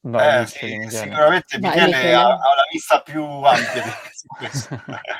Vai, 0.00 0.42
Eh, 0.42 0.46
sì, 0.46 0.86
sicuramente 0.90 1.58
Michele 1.58 1.86
Michele. 1.86 2.14
ha, 2.14 2.26
ha 2.26 2.54
la 2.54 2.66
vista 2.70 3.00
più 3.00 3.24
ampia. 3.24 3.84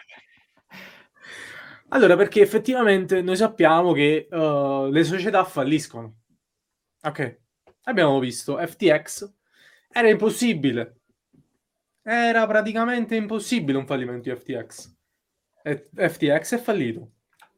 Allora, 1.90 2.16
perché 2.16 2.42
effettivamente 2.42 3.22
noi 3.22 3.34
sappiamo 3.36 3.92
che 3.92 4.28
uh, 4.30 4.90
le 4.90 5.04
società 5.04 5.42
falliscono. 5.44 6.18
Ok, 7.00 7.40
abbiamo 7.84 8.18
visto 8.18 8.58
FTX, 8.58 9.32
era 9.90 10.10
impossibile. 10.10 10.97
Era 12.10 12.46
praticamente 12.46 13.16
impossibile 13.16 13.76
un 13.76 13.84
fallimento 13.84 14.30
di 14.30 14.34
FTX. 14.34 14.96
E 15.62 15.90
FTX 15.94 16.54
è 16.54 16.58
fallito. 16.58 17.10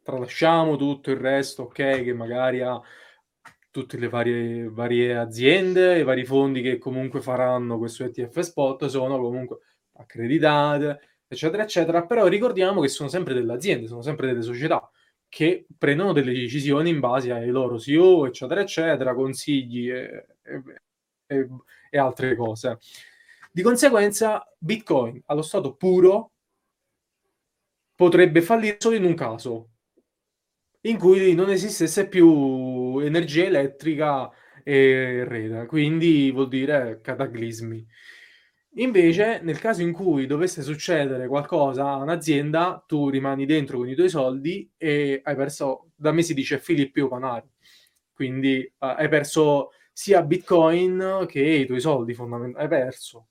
Tralasciamo 0.03 0.75
tutto 0.75 1.13
il 1.13 1.19
resto, 1.19 1.63
ok, 1.63 2.03
che 2.03 2.13
magari 2.13 2.61
ha 2.61 2.81
tutte 3.71 3.97
le 3.97 4.09
varie, 4.09 4.69
varie 4.69 5.17
aziende, 5.17 6.01
i 6.01 6.03
vari 6.03 6.25
fondi 6.25 6.63
che 6.63 6.79
comunque 6.79 7.21
faranno 7.21 7.79
questo 7.79 8.03
ETF 8.03 8.41
spot 8.41 8.87
sono 8.87 9.21
comunque 9.21 9.59
accreditate, 9.93 10.99
eccetera, 11.29 11.63
eccetera. 11.63 12.05
Però 12.05 12.27
ricordiamo 12.27 12.81
che 12.81 12.89
sono 12.89 13.09
sempre 13.09 13.35
delle 13.35 13.53
aziende, 13.53 13.87
sono 13.87 14.03
sempre 14.03 14.27
delle 14.27 14.43
società 14.43 14.91
che 15.29 15.65
prendono 15.79 16.13
delle 16.13 16.33
decisioni 16.33 16.91
in 16.91 16.99
base 16.99 17.31
ai 17.31 17.51
loro 17.51 17.79
CEO, 17.79 18.27
eccetera, 18.27 18.63
eccetera, 18.63 19.15
consigli 19.15 19.89
e, 19.93 20.27
e, 20.43 20.63
e, 21.29 21.49
e 21.89 21.99
altre 21.99 22.35
cose. 22.35 22.79
Di 23.53 23.63
conseguenza, 23.63 24.47
Bitcoin 24.59 25.23
allo 25.27 25.43
stato 25.43 25.75
puro 25.75 26.33
potrebbe 27.97 28.43
fallire 28.43 28.77
solo 28.79 28.95
in 28.95 29.05
un 29.05 29.15
caso, 29.15 29.71
in 30.83 30.97
cui 30.97 31.35
non 31.35 31.51
esistesse 31.51 32.09
più 32.09 32.99
energia 33.01 33.45
elettrica 33.45 34.31
e 34.63 35.25
rete, 35.27 35.67
quindi 35.67 36.31
vuol 36.31 36.49
dire 36.49 37.01
cataclismi. 37.03 37.85
Invece, 38.75 39.41
nel 39.43 39.59
caso 39.59 39.83
in 39.83 39.93
cui 39.93 40.27
dovesse 40.27 40.63
succedere 40.63 41.27
qualcosa 41.27 41.91
a 41.91 41.97
un'azienda, 41.97 42.85
tu 42.87 43.09
rimani 43.11 43.47
dentro 43.47 43.79
con 43.79 43.89
i 43.89 43.97
tuoi 43.97 44.09
soldi 44.09 44.71
e 44.77 45.21
hai 45.25 45.35
perso, 45.35 45.91
da 45.97 46.13
me 46.13 46.23
si 46.23 46.35
dice 46.35 46.61
fili 46.61 46.89
più 46.89 47.09
panari, 47.09 47.51
quindi 48.13 48.61
uh, 48.79 48.87
hai 48.97 49.09
perso 49.09 49.71
sia 49.93 50.23
Bitcoin 50.23 51.27
che 51.29 51.43
i 51.43 51.67
tuoi 51.67 51.81
soldi 51.81 52.15
fondamentalmente, 52.15 52.75
hai 52.75 52.83
perso, 52.83 53.30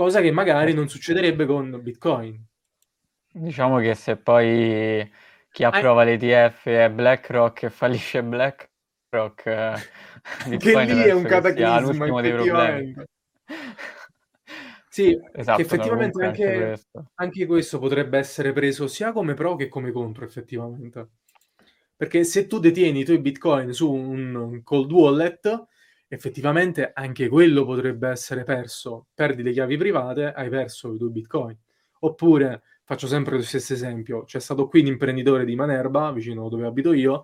cosa 0.00 0.22
che 0.22 0.30
magari 0.30 0.72
non 0.72 0.88
succederebbe 0.88 1.44
con 1.44 1.78
Bitcoin. 1.82 2.42
Diciamo 3.30 3.80
che 3.80 3.94
se 3.94 4.16
poi 4.16 5.06
chi 5.50 5.62
approva 5.62 6.04
l'ETF 6.04 6.68
è 6.68 6.90
BlackRock 6.90 7.64
e 7.64 7.70
fallisce 7.70 8.22
BlackRock, 8.22 9.46
eh, 9.46 9.74
che 10.56 10.84
lì 10.84 11.02
è 11.02 11.12
un 11.12 11.24
cataclisma 11.24 11.80
l'ultimo 11.80 12.20
dei 12.22 12.32
problemi. 12.32 12.94
Sì, 14.92 15.16
esatto, 15.34 15.60
effettivamente 15.60 16.24
anche, 16.24 16.56
questo. 16.56 17.10
anche 17.14 17.46
questo 17.46 17.78
potrebbe 17.78 18.18
essere 18.18 18.52
preso 18.52 18.88
sia 18.88 19.12
come 19.12 19.34
pro 19.34 19.54
che 19.54 19.68
come 19.68 19.92
contro, 19.92 20.24
effettivamente. 20.24 21.10
Perché 21.94 22.24
se 22.24 22.48
tu 22.48 22.58
detieni 22.58 22.98
i 23.00 23.04
tuoi 23.04 23.20
bitcoin 23.20 23.72
su 23.72 23.88
un 23.88 24.60
cold 24.64 24.90
wallet, 24.90 25.68
effettivamente 26.12 26.90
anche 26.92 27.28
quello 27.28 27.64
potrebbe 27.64 28.08
essere 28.08 28.42
perso. 28.44 29.06
Perdi 29.14 29.42
le 29.42 29.52
chiavi 29.52 29.76
private, 29.76 30.32
hai 30.32 30.48
perso 30.48 30.92
i 30.92 30.98
tuoi 30.98 31.10
bitcoin. 31.10 31.56
Oppure, 32.00 32.62
faccio 32.84 33.06
sempre 33.06 33.36
lo 33.36 33.42
stesso 33.42 33.72
esempio, 33.74 34.24
c'è 34.24 34.40
stato 34.40 34.66
qui 34.66 34.80
un 34.80 34.86
imprenditore 34.88 35.44
di 35.44 35.54
Manerba, 35.54 36.10
vicino 36.12 36.48
dove 36.48 36.66
abito 36.66 36.92
io, 36.92 37.22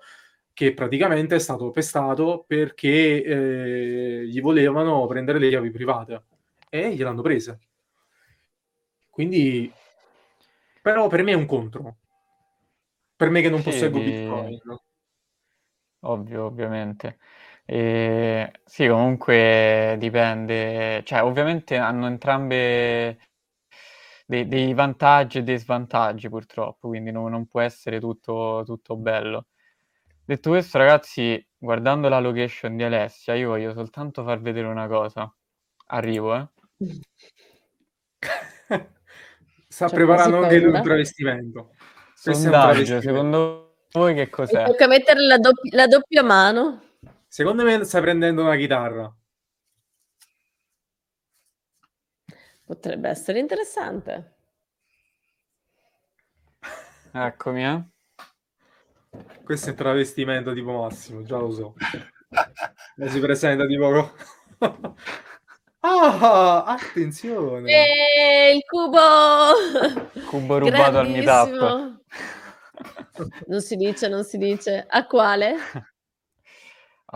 che 0.53 0.73
praticamente 0.73 1.35
è 1.35 1.39
stato 1.39 1.71
pestato 1.71 2.45
perché 2.47 3.23
eh, 3.23 4.27
gli 4.27 4.41
volevano 4.41 5.05
prendere 5.07 5.39
le 5.39 5.49
chiavi 5.49 5.71
private 5.71 6.23
e 6.69 6.95
gliel'hanno 6.95 7.23
prese. 7.23 7.59
Quindi, 9.11 9.73
però 10.83 11.09
per 11.09 11.23
me 11.23 11.33
è 11.33 11.35
un 11.35 11.47
contro. 11.47 11.97
Per 13.17 13.31
me 13.31 13.41
che 13.41 13.49
non 13.49 13.63
Sì, 13.63 13.71
posseggo 13.71 14.01
Bitcoin. 14.01 14.61
Ovvio, 16.01 16.45
ovviamente. 16.45 17.19
E, 17.69 18.53
sì, 18.65 18.87
comunque 18.87 19.97
dipende, 19.99 21.03
cioè 21.05 21.23
ovviamente 21.25 21.77
hanno 21.77 22.07
entrambe 22.07 23.19
dei, 24.25 24.47
dei 24.47 24.73
vantaggi 24.73 25.39
e 25.39 25.43
dei 25.43 25.59
svantaggi 25.59 26.29
purtroppo, 26.29 26.89
quindi 26.89 27.11
non, 27.11 27.31
non 27.31 27.47
può 27.47 27.61
essere 27.61 27.99
tutto, 27.99 28.63
tutto 28.65 28.97
bello. 28.97 29.47
Detto 30.25 30.51
questo, 30.51 30.79
ragazzi, 30.79 31.45
guardando 31.57 32.09
la 32.09 32.21
location 32.21 32.77
di 32.77 32.85
Alessia, 32.85 33.35
io 33.35 33.51
voglio 33.51 33.73
soltanto 33.73 34.25
far 34.25 34.41
vedere 34.41 34.67
una 34.67 34.87
cosa. 34.89 35.33
Arrivo, 35.89 36.37
eh. 36.37 36.49
Sta 39.69 39.87
C'ho 39.87 39.95
preparando 39.95 40.43
anche 40.43 40.59
lui 40.59 40.73
un 40.73 40.83
travestimento. 40.83 41.75
Sondaggio, 42.15 42.51
travestimento. 42.51 43.09
secondo 43.09 43.77
voi 43.93 44.15
che 44.15 44.29
cos'è? 44.29 44.65
tocca 44.65 44.87
mettere 44.87 45.21
la, 45.21 45.39
doppi- 45.39 45.71
la 45.71 45.87
doppia 45.87 46.23
mano. 46.23 46.86
Secondo 47.37 47.65
me 47.65 47.85
stai 47.85 48.01
prendendo 48.01 48.41
una 48.41 48.57
chitarra. 48.57 49.15
Potrebbe 52.65 53.11
essere 53.11 53.41
interessante. 53.41 54.37
Eccomi, 57.13 57.63
eh. 57.63 57.85
Questo 59.45 59.67
è 59.67 59.73
un 59.73 59.77
travestimento 59.77 60.55
tipo 60.55 60.81
Massimo, 60.81 61.25
già 61.25 61.37
lo 61.37 61.51
so. 61.51 61.75
E 62.97 63.09
si 63.11 63.21
presenta 63.21 63.67
tipo... 63.67 64.15
ah, 65.81 66.65
attenzione! 66.65 67.71
E 67.71 68.55
il 68.55 68.63
cubo! 68.65 70.25
Cubo 70.25 70.59
rubato 70.59 70.97
al 71.01 71.11
meetup. 71.11 72.01
Non 73.49 73.61
si 73.61 73.77
dice, 73.77 74.09
non 74.09 74.25
si 74.25 74.39
dice. 74.39 74.87
A 74.89 75.05
quale? 75.05 75.57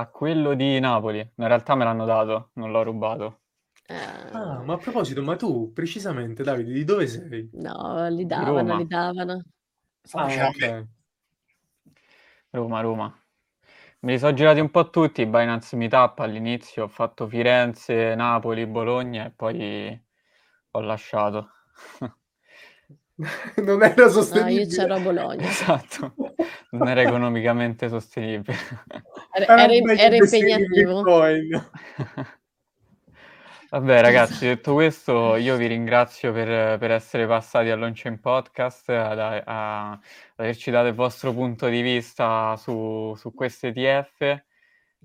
A 0.00 0.08
quello 0.08 0.54
di 0.54 0.80
Napoli. 0.80 1.18
In 1.20 1.46
realtà 1.46 1.74
me 1.74 1.84
l'hanno 1.84 2.04
dato, 2.04 2.50
non 2.54 2.72
l'ho 2.72 2.82
rubato. 2.82 3.40
Ah, 3.88 4.30
Ah, 4.32 4.62
ma 4.62 4.74
a 4.74 4.78
proposito, 4.78 5.22
ma 5.22 5.36
tu 5.36 5.72
precisamente, 5.72 6.42
Davide, 6.42 6.72
di 6.72 6.84
dove 6.84 7.06
sei? 7.06 7.52
no, 7.52 8.08
li 8.08 8.26
davano, 8.26 8.72
li 8.72 8.86
davano. 8.86 9.42
Ah, 10.12 10.26
vicino 10.26 10.46
a 10.46 10.48
ok. 10.50 10.58
me. 10.58 10.88
Roma, 12.52 12.80
Roma. 12.80 13.14
Me 14.00 14.12
li 14.12 14.18
sono 14.18 14.32
girati 14.34 14.60
un 14.60 14.70
po' 14.70 14.90
tutti 14.90 15.26
Binance 15.26 15.76
Meetup 15.76 16.18
all'inizio, 16.20 16.84
ho 16.84 16.88
fatto 16.88 17.26
Firenze, 17.28 18.14
Napoli, 18.14 18.66
Bologna 18.66 19.26
e 19.26 19.30
poi 19.30 20.02
ho 20.72 20.80
lasciato. 20.80 21.50
non 23.64 23.82
era 23.82 24.04
No, 24.04 24.08
sostenibile. 24.10 24.62
io 24.62 24.68
c'ero 24.68 24.94
a 24.94 25.00
Bologna. 25.00 25.48
Esatto, 25.48 26.14
non 26.70 26.88
era 26.88 27.02
economicamente 27.02 27.88
sostenibile. 27.88 28.56
Era, 29.32 29.46
era- 29.58 29.92
era 29.94 30.16
impegnativo. 30.16 30.94
Bitcoin. 31.02 31.70
Vabbè, 33.70 34.00
ragazzi, 34.00 34.46
detto 34.46 34.72
questo, 34.74 35.36
io 35.36 35.56
vi 35.56 35.66
ringrazio 35.68 36.32
per, 36.32 36.76
per 36.78 36.90
essere 36.90 37.24
passati 37.28 37.70
al 37.70 37.78
Launch 37.78 38.02
in 38.06 38.18
Podcast, 38.18 38.88
ad, 38.88 39.18
a- 39.18 39.90
ad 39.92 39.98
averci 40.36 40.72
dato 40.72 40.88
il 40.88 40.94
vostro 40.94 41.32
punto 41.32 41.68
di 41.68 41.80
vista 41.80 42.56
su, 42.56 43.14
su 43.16 43.32
questo 43.32 43.68
ETF. 43.68 44.42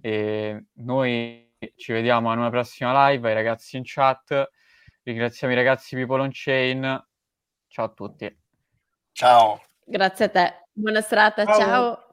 E 0.01 0.65
noi 0.77 1.53
ci 1.75 1.91
vediamo 1.93 2.31
a 2.31 2.33
una 2.33 2.49
prossima 2.49 3.09
live, 3.09 3.27
ai 3.27 3.35
ragazzi 3.35 3.77
in 3.77 3.83
chat. 3.85 4.49
Ringraziamo 5.03 5.53
i 5.53 5.55
ragazzi 5.55 5.95
People 5.95 6.21
on 6.21 6.29
Chain. 6.31 7.05
Ciao 7.75 7.87
a 7.87 7.89
tutti. 7.89 8.33
Ciao. 9.11 9.61
Grazie 9.83 10.25
a 10.25 10.29
te. 10.29 10.67
Buona 10.71 11.01
serata, 11.01 11.43
Ciao. 11.43 11.59
ciao. 11.59 12.04